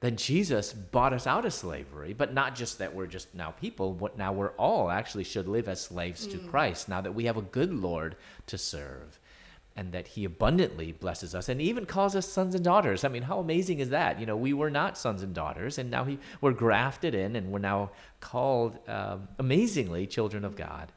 [0.00, 3.92] then jesus bought us out of slavery but not just that we're just now people
[3.92, 6.32] but now we're all actually should live as slaves mm.
[6.32, 9.18] to christ now that we have a good lord to serve
[9.76, 13.04] and that he abundantly blesses us and even calls us sons and daughters.
[13.04, 14.18] I mean, how amazing is that?
[14.20, 17.50] You know, we were not sons and daughters, and now he, we're grafted in and
[17.50, 17.90] we're now
[18.20, 20.92] called um, amazingly children of God.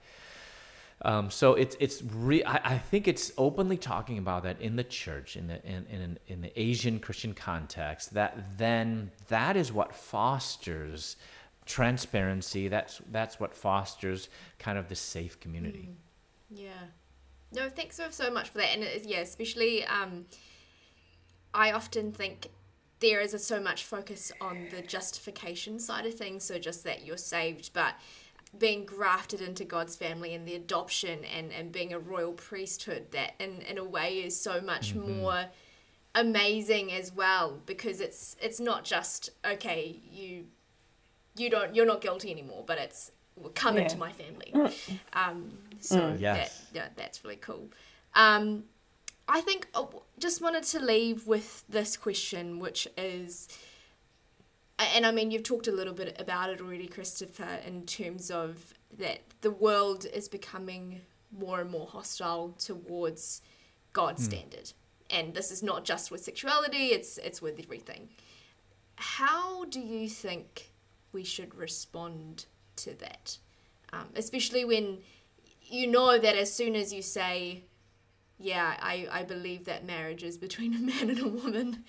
[1.05, 4.85] Um, so it's it's re- I, I, think it's openly talking about that in the
[4.85, 9.93] church in the in, in in the Asian Christian context that then that is what
[9.93, 11.17] fosters
[11.65, 14.29] transparency that's that's what fosters
[14.59, 15.89] kind of the safe community.
[15.91, 15.95] Mm.
[16.49, 16.69] Yeah.
[17.51, 18.69] No, thanks so, so much for that.
[18.75, 20.25] And yeah, especially um,
[21.53, 22.47] I often think
[22.99, 27.05] there is a, so much focus on the justification side of things, so just that
[27.05, 27.95] you're saved, but
[28.57, 33.33] being grafted into God's family and the adoption and, and being a royal priesthood that
[33.39, 35.19] in, in a way is so much mm-hmm.
[35.19, 35.45] more
[36.15, 40.45] amazing as well because it's it's not just okay you
[41.35, 43.09] you don't you're not guilty anymore but it's
[43.55, 43.83] come yeah.
[43.83, 44.51] into my family.
[44.53, 44.99] Mm.
[45.13, 46.19] Um, so mm.
[46.19, 46.59] yes.
[46.71, 47.69] that, yeah, that's really cool.
[48.15, 48.65] Um,
[49.27, 53.47] I think I oh, just wanted to leave with this question, which is,
[54.79, 58.73] and I mean, you've talked a little bit about it already, Christopher, in terms of
[58.97, 61.01] that the world is becoming
[61.31, 63.41] more and more hostile towards
[63.91, 64.31] God's mm.
[64.31, 64.73] standard.
[65.09, 68.09] And this is not just with sexuality, it's it's with everything.
[68.95, 70.71] How do you think
[71.13, 72.45] we should respond
[72.77, 73.37] to that.
[73.93, 74.97] Um, especially when
[75.61, 77.63] you know that as soon as you say,
[78.39, 81.83] yeah, I, I believe that marriage is between a man and a woman,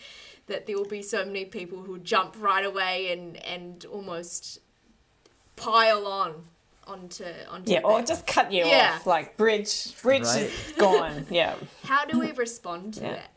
[0.47, 4.60] that there will be so many people who jump right away and, and almost
[5.56, 6.35] pile on
[6.86, 8.97] onto onto yeah or just cut you yeah.
[8.97, 10.43] off like bridge bridge right.
[10.43, 11.55] is gone yeah
[11.85, 13.12] how do we respond to yeah.
[13.12, 13.31] that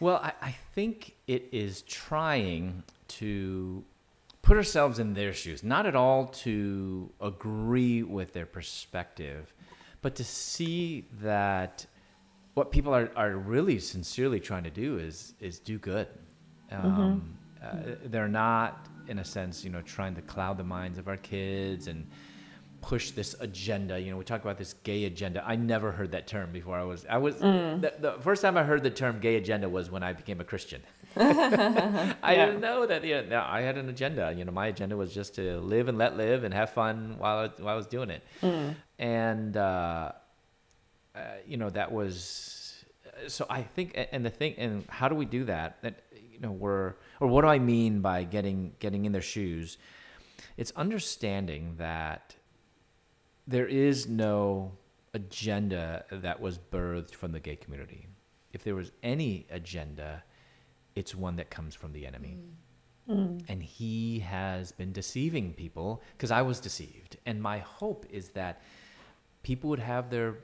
[0.00, 3.84] well I, I think it is trying to
[4.48, 9.52] put ourselves in their shoes, not at all to agree with their perspective,
[10.00, 11.84] but to see that
[12.58, 16.08] what people are, are really sincerely trying to do is is do good.
[16.72, 17.92] Um, mm-hmm.
[17.92, 21.16] uh, they're not, in a sense, you know, trying to cloud the minds of our
[21.16, 22.06] kids and
[22.80, 23.98] push this agenda.
[23.98, 25.42] You know, we talk about this gay agenda.
[25.46, 26.76] I never heard that term before.
[26.76, 27.80] I was I was mm.
[27.80, 30.44] the, the, first time I heard the term gay agenda was when I became a
[30.44, 30.82] Christian.
[31.16, 32.46] I yeah.
[32.46, 34.34] didn't know that you know, I had an agenda.
[34.36, 37.38] You know, my agenda was just to live and let live and have fun while
[37.38, 38.22] I, while I was doing it.
[38.42, 38.74] Mm.
[38.98, 40.12] And uh,
[41.18, 42.84] uh, you know, that was
[43.26, 43.46] so.
[43.50, 45.82] I think, and the thing, and how do we do that?
[45.82, 49.78] That you know, we're or what do I mean by getting getting in their shoes?
[50.56, 52.34] It's understanding that
[53.46, 54.72] there is no
[55.14, 58.06] agenda that was birthed from the gay community.
[58.52, 60.22] If there was any agenda,
[60.94, 62.38] it's one that comes from the enemy.
[63.08, 63.16] Mm.
[63.16, 63.44] mm.
[63.48, 67.16] And he has been deceiving people because I was deceived.
[67.26, 68.62] And my hope is that
[69.42, 70.36] people would have their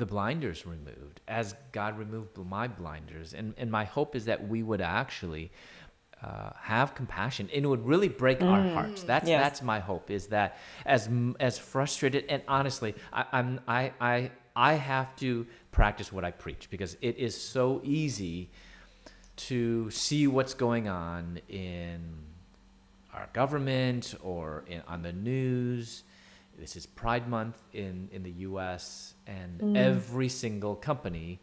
[0.00, 3.34] the blinders removed, as God removed my blinders.
[3.34, 5.52] And, and my hope is that we would actually
[6.22, 9.02] uh, have compassion and it would really break our hearts.
[9.04, 9.42] That's, Yes.
[9.42, 11.08] that's my hope is that as,
[11.38, 16.68] as frustrated, and honestly, I, I'm, I, I, I have to practice what I preach
[16.70, 18.50] because it is so easy
[19.36, 22.00] to see what's going on in
[23.14, 26.02] our government or in, on the news.
[26.60, 29.76] This is Pride Month in, in the US, and mm.
[29.78, 31.40] every single company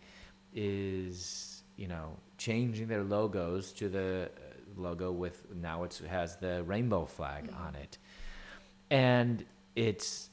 [0.53, 6.64] is, you know, changing their logos to the uh, logo with now it has the
[6.65, 7.60] rainbow flag mm.
[7.65, 7.98] on it.
[8.91, 9.44] And
[9.76, 10.30] it's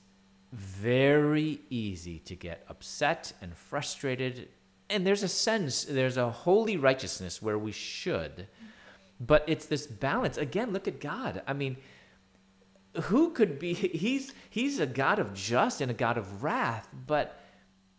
[0.53, 4.49] very easy to get upset and frustrated.
[4.91, 8.37] And there's a sense, there's a holy righteousness where we should.
[8.37, 8.47] Mm.
[9.19, 10.37] But it's this balance.
[10.37, 11.41] Again, look at God.
[11.47, 11.79] I mean,
[13.03, 17.41] who could be he's he's a God of just and a God of wrath, but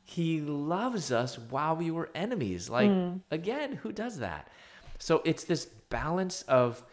[0.03, 2.69] he loves us while we were enemies.
[2.69, 3.17] Like hmm.
[3.31, 4.49] again, who does that?
[4.99, 6.83] So it's this balance of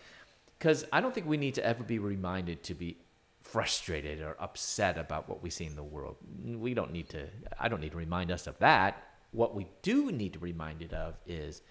[0.59, 2.99] because I don't think we need to ever be reminded to be
[3.43, 6.16] frustrated or upset about what we see in the world.
[6.45, 7.27] We don't need to
[7.59, 9.03] I don't need to remind us of that.
[9.33, 11.62] What we do need to be reminded of is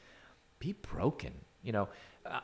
[0.59, 1.33] be broken.
[1.63, 1.89] You know,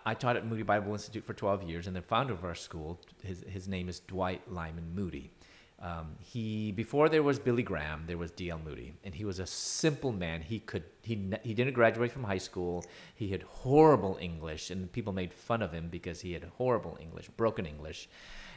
[0.06, 3.00] I- taught at Moody Bible Institute for 12 years, and the founder of our school,
[3.24, 5.32] his, his name is Dwight Lyman Moody.
[5.80, 8.60] Um, he before there was Billy Graham, there was D.L.
[8.66, 10.42] Moody, and he was a simple man.
[10.42, 12.84] He could he he didn't graduate from high school.
[13.14, 17.30] He had horrible English, and people made fun of him because he had horrible English,
[17.38, 18.10] broken English.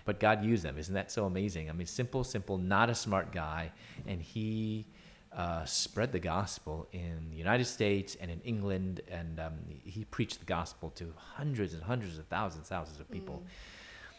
[0.06, 0.78] But God used them.
[0.78, 1.68] Isn't that so amazing?
[1.68, 3.70] I mean, simple, simple, not a smart guy,
[4.06, 4.86] and he
[5.32, 9.54] uh, spread the gospel in the United States and in England, and um,
[9.84, 13.42] he preached the gospel to hundreds and hundreds of thousands, thousands of people.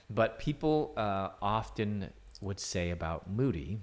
[0.10, 2.10] But people uh, often
[2.42, 3.80] would say about Moody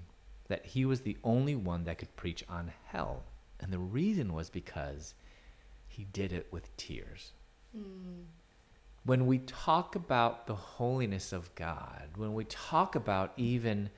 [0.49, 3.23] that he was the only one that could preach on hell,
[3.61, 5.15] and the reason was because
[5.87, 7.33] he did it with tears.
[9.05, 13.91] When we talk about the holiness of God, when we talk about even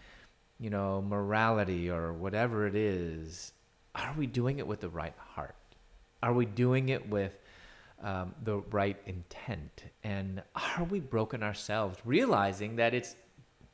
[0.61, 3.53] you know, morality or whatever it is,
[3.95, 5.57] are we doing it with the right heart?
[6.23, 7.33] Are we doing it with
[8.03, 9.85] um, the right intent?
[10.05, 13.17] And are we broken ourselves, realizing that it's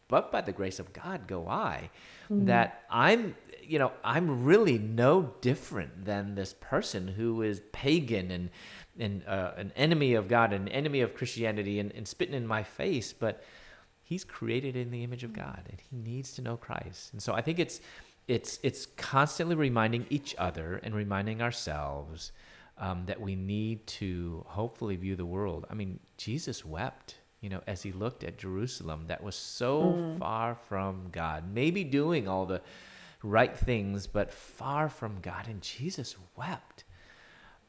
[0.08, 1.90] but by the grace of God go I,
[2.30, 8.50] that I'm, you know, I'm really no different than this person who is pagan and
[8.98, 12.62] and uh, an enemy of God, an enemy of Christianity, and, and spitting in my
[12.62, 13.42] face, but
[14.06, 17.12] he's created in the image of God and he needs to know Christ.
[17.12, 17.80] And so I think it's
[18.28, 22.30] it's it's constantly reminding each other and reminding ourselves
[22.78, 25.66] um, that we need to hopefully view the world.
[25.70, 30.54] I mean, Jesus wept, you know, as he looked at Jerusalem that was so far
[30.54, 32.62] from God, maybe doing all the
[33.24, 35.48] right things, but far from God.
[35.48, 36.84] And Jesus wept.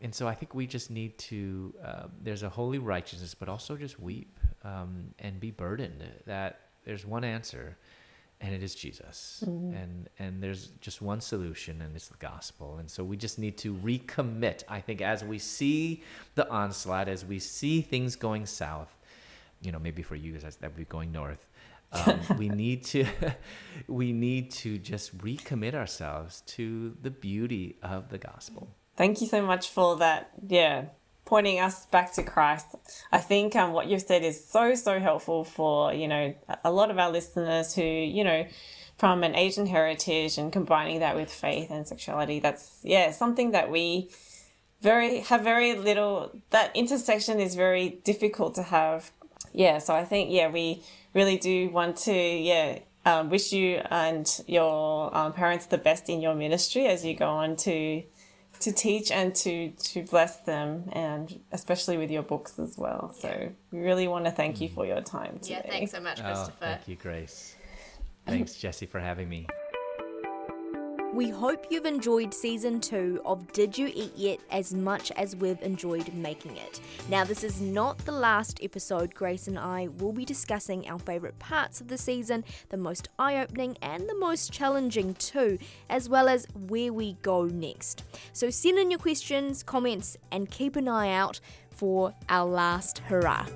[0.01, 3.75] And so I think we just need to, uh, there's a holy righteousness, but also
[3.75, 4.36] just weep
[4.67, 7.77] um, and be burdened that there's one answer,
[8.41, 9.43] and it is Jesus.
[9.73, 12.77] And, and there's just one solution, and it's the gospel.
[12.77, 16.03] And so we just need to recommit, I think, as we see
[16.35, 18.93] the onslaught, as we see things going south,
[19.61, 21.45] you know, maybe for you guys that would be going north.
[21.93, 23.05] Um, we need to,
[23.87, 28.69] we need to just recommit ourselves to the beauty of the gospel.
[28.97, 30.31] Thank you so much for that.
[30.47, 30.85] Yeah,
[31.27, 32.65] pointing us back to Christ.
[33.11, 36.33] I think um, what you've said is so so helpful for you know
[36.63, 38.47] a lot of our listeners who you know
[38.97, 42.39] from an Asian heritage and combining that with faith and sexuality.
[42.39, 44.09] That's yeah something that we
[44.81, 46.31] very have very little.
[46.49, 49.11] That intersection is very difficult to have.
[49.53, 50.81] Yeah, so I think yeah we
[51.13, 56.21] really do want to yeah um, wish you and your um, parents the best in
[56.21, 58.03] your ministry as you go on to
[58.59, 63.49] to teach and to to bless them and especially with your books as well so
[63.71, 64.73] we really want to thank you mm.
[64.73, 66.55] for your time today Yeah, thanks so much, Oh, Christopher.
[66.59, 67.55] thank you, Grace.
[68.25, 69.47] Thanks, Jesse, for having me.
[71.17, 75.59] We hope you've enjoyed season two of Did You Eat Yet as much as we've
[75.63, 76.79] enjoyed making it.
[77.09, 79.15] Now, this is not the last episode.
[79.15, 83.41] Grace and I will be discussing our favourite parts of the season, the most eye
[83.41, 85.57] opening and the most challenging too,
[85.89, 88.03] as well as where we go next.
[88.31, 91.39] So, send in your questions, comments, and keep an eye out
[91.71, 93.47] for our last hurrah.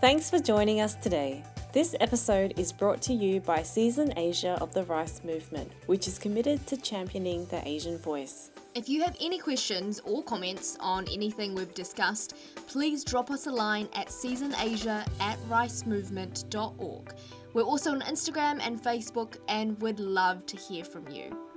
[0.00, 1.42] Thanks for joining us today.
[1.72, 6.18] This episode is brought to you by Season Asia of the Rice Movement, which is
[6.18, 8.50] committed to championing the Asian voice.
[8.74, 12.36] If you have any questions or comments on anything we've discussed,
[12.66, 17.14] please drop us a line at seasonasia at ricemovement.org.
[17.54, 21.51] We're also on Instagram and Facebook, and we'd love to hear from you.